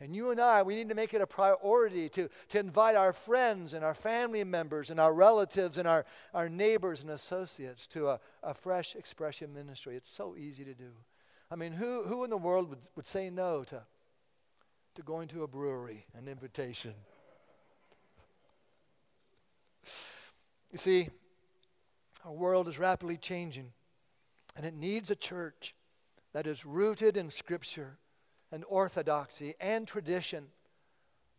And 0.00 0.16
you 0.16 0.32
and 0.32 0.40
I, 0.40 0.62
we 0.62 0.74
need 0.74 0.88
to 0.88 0.96
make 0.96 1.14
it 1.14 1.20
a 1.20 1.26
priority 1.28 2.08
to, 2.08 2.28
to 2.48 2.58
invite 2.58 2.96
our 2.96 3.12
friends 3.12 3.72
and 3.72 3.84
our 3.84 3.94
family 3.94 4.42
members 4.42 4.90
and 4.90 4.98
our 4.98 5.14
relatives 5.14 5.78
and 5.78 5.86
our, 5.86 6.04
our 6.34 6.48
neighbors 6.48 7.02
and 7.02 7.10
associates 7.10 7.86
to 7.88 8.08
a, 8.08 8.20
a 8.42 8.52
fresh 8.52 8.96
expression 8.96 9.54
ministry. 9.54 9.94
It's 9.94 10.10
so 10.10 10.34
easy 10.36 10.64
to 10.64 10.74
do. 10.74 10.90
I 11.52 11.54
mean, 11.54 11.72
who, 11.72 12.02
who 12.02 12.24
in 12.24 12.30
the 12.30 12.36
world 12.36 12.68
would, 12.70 12.88
would 12.96 13.06
say 13.06 13.30
no 13.30 13.62
to, 13.64 13.82
to 14.96 15.02
going 15.02 15.28
to 15.28 15.44
a 15.44 15.46
brewery, 15.46 16.06
an 16.18 16.26
invitation? 16.26 16.94
You 20.72 20.78
see, 20.78 21.10
our 22.24 22.32
world 22.32 22.66
is 22.66 22.78
rapidly 22.78 23.18
changing, 23.18 23.72
and 24.56 24.66
it 24.66 24.74
needs 24.74 25.10
a 25.10 25.16
church 25.16 25.74
that 26.32 26.46
is 26.46 26.64
rooted 26.64 27.16
in 27.16 27.30
Scripture 27.30 27.98
and 28.50 28.64
orthodoxy 28.68 29.54
and 29.60 29.86
tradition, 29.86 30.48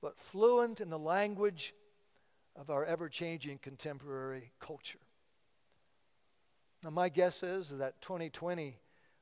but 0.01 0.19
fluent 0.19 0.81
in 0.81 0.89
the 0.89 0.99
language 0.99 1.73
of 2.55 2.69
our 2.69 2.83
ever 2.85 3.09
changing 3.09 3.57
contemporary 3.57 4.51
culture. 4.59 4.99
Now, 6.83 6.89
my 6.89 7.09
guess 7.09 7.43
is 7.43 7.77
that 7.77 8.01
2020 8.01 8.77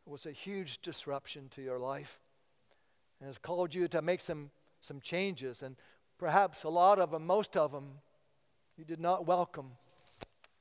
was 0.06 0.26
a 0.26 0.32
huge 0.32 0.82
disruption 0.82 1.48
to 1.50 1.62
your 1.62 1.80
life 1.80 2.20
and 3.20 3.28
has 3.28 3.38
called 3.38 3.76
you 3.76 3.88
to 3.90 4.02
make 4.02 4.20
some, 4.20 4.50
some 4.82 5.00
changes. 5.00 5.62
And 5.62 5.76
perhaps 6.18 6.64
a 6.64 6.70
lot 6.70 7.00
of 7.00 7.12
them, 7.12 7.26
most 7.26 7.56
of 7.56 7.72
them, 7.72 8.00
you 8.78 8.84
did 8.84 9.00
not 9.00 9.28
welcome 9.28 9.72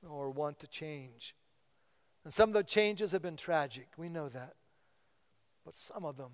or 0.07 0.31
want 0.31 0.59
to 0.59 0.67
change. 0.67 1.35
And 2.25 2.33
some 2.33 2.51
of 2.51 2.55
the 2.55 2.65
changes 2.65 3.13
have 3.13 3.23
been 3.23 3.37
tragic. 3.37 3.89
We 3.97 4.09
know 4.09 4.29
that. 4.29 4.55
But 5.65 5.77
some 5.77 6.05
of 6.05 6.17
them 6.17 6.33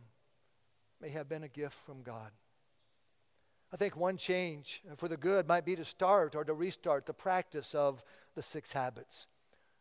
may 1.00 1.10
have 1.10 1.28
been 1.28 1.44
a 1.44 1.48
gift 1.48 1.74
from 1.74 2.02
God. 2.02 2.30
I 3.72 3.76
think 3.76 3.96
one 3.96 4.16
change 4.16 4.82
for 4.96 5.08
the 5.08 5.16
good 5.16 5.48
might 5.48 5.64
be 5.64 5.76
to 5.76 5.84
start 5.84 6.34
or 6.34 6.44
to 6.44 6.54
restart 6.54 7.06
the 7.06 7.12
practice 7.12 7.74
of 7.74 8.02
the 8.34 8.42
six 8.42 8.72
habits. 8.72 9.26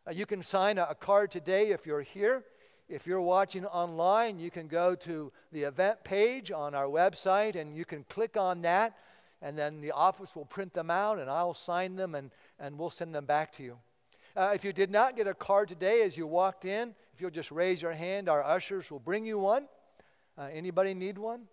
Uh, 0.06 0.10
you 0.10 0.26
can 0.26 0.42
sign 0.42 0.78
a, 0.78 0.86
a 0.90 0.94
card 0.94 1.30
today 1.30 1.70
if 1.70 1.86
you're 1.86 2.02
here 2.02 2.44
if 2.88 3.06
you're 3.06 3.20
watching 3.20 3.66
online, 3.66 4.38
you 4.38 4.50
can 4.50 4.68
go 4.68 4.94
to 4.94 5.32
the 5.50 5.62
event 5.62 6.04
page 6.04 6.52
on 6.52 6.74
our 6.74 6.86
website 6.86 7.56
and 7.56 7.76
you 7.76 7.84
can 7.84 8.04
click 8.04 8.36
on 8.36 8.62
that, 8.62 8.96
and 9.42 9.58
then 9.58 9.80
the 9.80 9.90
office 9.90 10.36
will 10.36 10.44
print 10.44 10.72
them 10.72 10.90
out 10.90 11.18
and 11.18 11.28
I'll 11.28 11.54
sign 11.54 11.96
them 11.96 12.14
and, 12.14 12.30
and 12.60 12.78
we'll 12.78 12.90
send 12.90 13.14
them 13.14 13.24
back 13.24 13.50
to 13.52 13.64
you. 13.64 13.78
Uh, 14.36 14.50
if 14.54 14.66
you 14.66 14.72
did 14.72 14.90
not 14.90 15.16
get 15.16 15.26
a 15.26 15.32
card 15.32 15.66
today 15.66 16.02
as 16.02 16.14
you 16.14 16.26
walked 16.26 16.66
in, 16.66 16.94
if 17.14 17.22
you'll 17.22 17.30
just 17.30 17.50
raise 17.50 17.80
your 17.80 17.92
hand, 17.92 18.28
our 18.28 18.44
ushers 18.44 18.90
will 18.90 18.98
bring 18.98 19.24
you 19.24 19.38
one. 19.38 19.66
Uh, 20.36 20.48
anybody 20.52 20.92
need 20.92 21.16
one? 21.16 21.44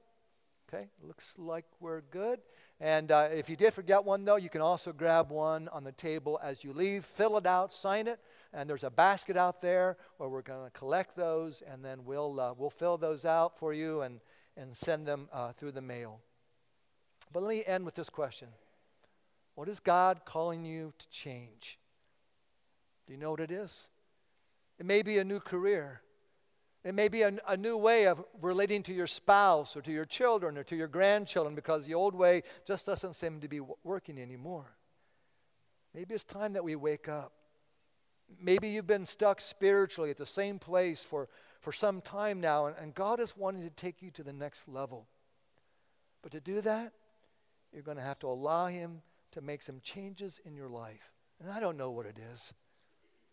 Okay, 0.68 0.90
looks 1.02 1.34
like 1.38 1.64
we're 1.80 2.02
good. 2.02 2.42
And 2.82 3.10
uh, 3.10 3.30
if 3.32 3.50
you 3.50 3.56
did 3.56 3.74
forget 3.74 4.04
one, 4.04 4.26
though, 4.26 4.36
you 4.36 4.50
can 4.50 4.60
also 4.60 4.92
grab 4.92 5.30
one 5.30 5.70
on 5.70 5.86
the 5.86 5.94
table 5.94 6.38
as 6.44 6.66
you 6.66 6.74
leave, 6.74 7.06
fill 7.06 7.38
it 7.38 7.46
out, 7.46 7.72
sign 7.72 8.06
it, 8.08 8.20
and 8.52 8.70
there's 8.70 8.84
a 8.84 8.92
basket 8.92 9.38
out 9.38 9.62
there 9.62 9.96
where 10.18 10.28
we're 10.28 10.42
going 10.42 10.66
to 10.66 10.72
collect 10.78 11.16
those, 11.16 11.64
and 11.66 11.86
then 11.86 12.04
we'll, 12.04 12.38
uh, 12.38 12.54
we'll 12.58 12.70
fill 12.70 12.98
those 12.98 13.24
out 13.24 13.58
for 13.58 13.74
you 13.74 14.02
and, 14.02 14.20
and 14.58 14.76
send 14.76 15.06
them 15.06 15.30
uh, 15.32 15.54
through 15.54 15.72
the 15.72 15.82
mail. 15.82 16.20
But 17.32 17.44
let 17.44 17.50
me 17.50 17.64
end 17.66 17.86
with 17.86 17.96
this 17.96 18.10
question 18.10 18.50
What 19.56 19.70
is 19.70 19.80
God 19.80 20.26
calling 20.26 20.66
you 20.66 20.92
to 20.98 21.10
change? 21.10 21.78
You 23.14 23.20
know 23.20 23.30
what 23.30 23.42
it 23.42 23.52
is? 23.52 23.90
It 24.80 24.88
may 24.88 25.04
be 25.04 25.20
a 25.20 25.24
new 25.24 25.40
career. 25.40 26.02
It 26.84 26.96
may 26.96 27.10
be 27.10 27.22
a, 27.22 27.32
a, 27.48 27.56
new 27.56 27.78
way 27.78 28.08
of 28.08 28.26
relating 28.42 28.82
to 28.84 28.94
your 28.94 29.06
spouse 29.06 29.78
or 29.78 29.84
to 29.84 29.92
your 29.92 30.04
children 30.04 30.58
or 30.58 30.64
to 30.64 30.76
your 30.76 30.88
grandchildren 30.88 31.54
because 31.54 31.86
the 31.86 31.94
old 31.94 32.16
way 32.16 32.42
just 32.66 32.88
doesn't 32.88 33.14
seem 33.14 33.40
to 33.42 33.48
be 33.48 33.60
working 33.84 34.18
anymore. 34.18 34.76
Maybe 35.94 36.16
it's 36.16 36.24
time 36.24 36.54
that 36.54 36.64
we 36.64 36.76
wake 36.76 37.08
up. 37.08 37.34
Maybe 38.42 38.70
you've 38.70 38.88
been 38.88 39.06
stuck 39.06 39.42
spiritually 39.42 40.10
at 40.10 40.18
the 40.18 40.26
same 40.26 40.58
place 40.58 41.04
for, 41.04 41.30
for 41.62 41.72
some 41.72 42.02
time 42.02 42.42
now, 42.42 42.66
and, 42.66 42.76
and 42.78 42.96
God 42.96 43.20
is 43.20 43.38
wanting 43.38 43.62
to 43.62 43.70
take 43.70 44.02
you 44.02 44.10
to 44.10 44.24
the 44.24 44.34
next 44.34 44.68
level. 44.68 45.06
But 46.24 46.32
to 46.32 46.42
do 46.42 46.62
that, 46.62 46.94
you're 47.72 47.84
going 47.84 47.98
to 47.98 48.04
have 48.04 48.18
to 48.20 48.28
allow 48.28 48.66
Him 48.66 49.04
to 49.34 49.42
make 49.42 49.62
some 49.62 49.82
changes 49.84 50.40
in 50.44 50.56
your 50.56 50.68
life. 50.68 51.14
And 51.40 51.52
I 51.52 51.60
don't 51.60 51.78
know 51.78 51.92
what 51.92 52.08
it 52.08 52.18
is. 52.34 52.56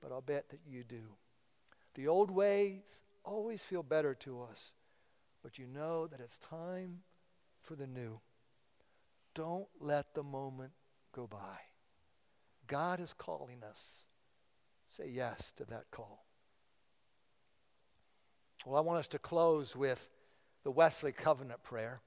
But 0.01 0.13
I'll 0.13 0.21
bet 0.21 0.49
that 0.51 0.61
you 0.67 0.85
do. 0.85 1.17
The 1.95 2.09
old 2.09 2.31
ways 2.31 3.03
always 3.25 3.65
feel 3.65 3.83
better 3.83 4.15
to 4.15 4.43
us, 4.43 4.73
but 5.43 5.59
you 5.59 5.67
know 5.67 6.07
that 6.07 6.21
it's 6.21 6.39
time 6.39 7.01
for 7.63 7.75
the 7.75 7.87
new. 7.87 8.21
Don't 9.35 9.69
let 9.81 10.15
the 10.15 10.23
moment 10.23 10.73
go 11.13 11.27
by. 11.27 11.59
God 12.67 13.01
is 13.01 13.13
calling 13.13 13.63
us. 13.69 14.07
Say 14.89 15.09
yes 15.11 15.53
to 15.53 15.65
that 15.67 15.91
call. 15.91 16.25
Well, 18.65 18.77
I 18.77 18.81
want 18.81 18.99
us 18.99 19.09
to 19.09 19.19
close 19.19 19.75
with 19.75 20.11
the 20.65 20.71
Wesley 20.71 21.13
Covenant 21.13 21.63
Prayer. 21.63 22.01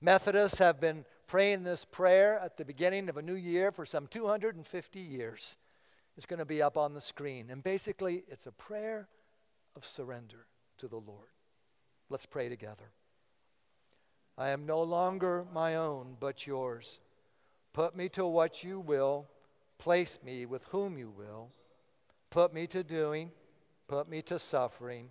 Methodists 0.00 0.58
have 0.58 0.80
been 0.80 1.04
praying 1.26 1.64
this 1.64 1.84
prayer 1.84 2.38
at 2.38 2.56
the 2.56 2.64
beginning 2.64 3.08
of 3.08 3.16
a 3.16 3.22
new 3.22 3.34
year 3.34 3.70
for 3.70 3.86
some 3.86 4.06
250 4.06 5.00
years. 5.00 5.56
It's 6.16 6.26
going 6.26 6.38
to 6.38 6.46
be 6.46 6.62
up 6.62 6.76
on 6.76 6.94
the 6.94 7.00
screen. 7.00 7.50
And 7.50 7.62
basically, 7.62 8.24
it's 8.28 8.46
a 8.46 8.52
prayer 8.52 9.08
of 9.74 9.84
surrender 9.84 10.46
to 10.78 10.88
the 10.88 10.96
Lord. 10.96 11.28
Let's 12.08 12.26
pray 12.26 12.48
together. 12.48 12.92
I 14.38 14.48
am 14.48 14.66
no 14.66 14.82
longer 14.82 15.46
my 15.52 15.76
own, 15.76 16.16
but 16.20 16.46
yours. 16.46 17.00
Put 17.72 17.96
me 17.96 18.08
to 18.10 18.26
what 18.26 18.62
you 18.64 18.80
will, 18.80 19.26
place 19.78 20.18
me 20.24 20.46
with 20.46 20.64
whom 20.64 20.98
you 20.98 21.10
will. 21.10 21.50
Put 22.30 22.52
me 22.52 22.66
to 22.68 22.82
doing, 22.82 23.30
put 23.88 24.08
me 24.08 24.22
to 24.22 24.38
suffering. 24.38 25.10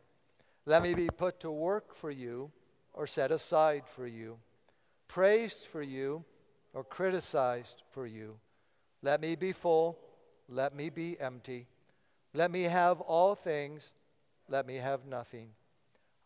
Let 0.65 0.83
me 0.83 0.93
be 0.93 1.07
put 1.07 1.39
to 1.41 1.51
work 1.51 1.95
for 1.95 2.11
you 2.11 2.51
or 2.93 3.07
set 3.07 3.31
aside 3.31 3.83
for 3.87 4.07
you, 4.07 4.37
praised 5.07 5.65
for 5.65 5.81
you 5.81 6.23
or 6.73 6.83
criticized 6.83 7.83
for 7.91 8.07
you. 8.07 8.37
Let 9.01 9.21
me 9.21 9.35
be 9.35 9.51
full, 9.51 9.99
let 10.47 10.75
me 10.75 10.89
be 10.89 11.19
empty. 11.19 11.67
Let 12.34 12.51
me 12.51 12.63
have 12.63 13.01
all 13.01 13.36
things, 13.36 13.93
let 14.49 14.67
me 14.67 14.75
have 14.75 15.05
nothing. 15.05 15.49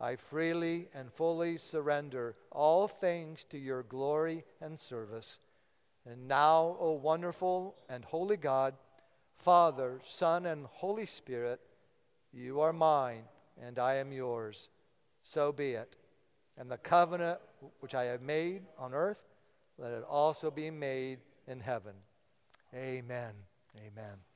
I 0.01 0.15
freely 0.15 0.87
and 0.93 1.11
fully 1.11 1.57
surrender 1.57 2.35
all 2.51 2.87
things 2.87 3.43
to 3.45 3.57
your 3.57 3.83
glory 3.83 4.45
and 4.61 4.79
service. 4.79 5.39
And 6.09 6.27
now, 6.27 6.77
O 6.79 6.93
wonderful 6.93 7.75
and 7.89 8.05
holy 8.05 8.37
God, 8.37 8.75
Father, 9.37 9.99
Son, 10.05 10.45
and 10.45 10.65
Holy 10.65 11.05
Spirit, 11.05 11.59
you 12.33 12.61
are 12.61 12.73
mine 12.73 13.23
and 13.61 13.77
I 13.77 13.95
am 13.95 14.11
yours. 14.11 14.69
So 15.21 15.51
be 15.51 15.71
it. 15.71 15.97
And 16.57 16.71
the 16.71 16.77
covenant 16.77 17.39
which 17.79 17.95
I 17.95 18.05
have 18.05 18.21
made 18.21 18.63
on 18.77 18.93
earth, 18.93 19.23
let 19.77 19.91
it 19.91 20.03
also 20.03 20.49
be 20.49 20.71
made 20.71 21.19
in 21.47 21.59
heaven. 21.59 21.93
Amen. 22.73 23.33
Amen. 23.75 24.28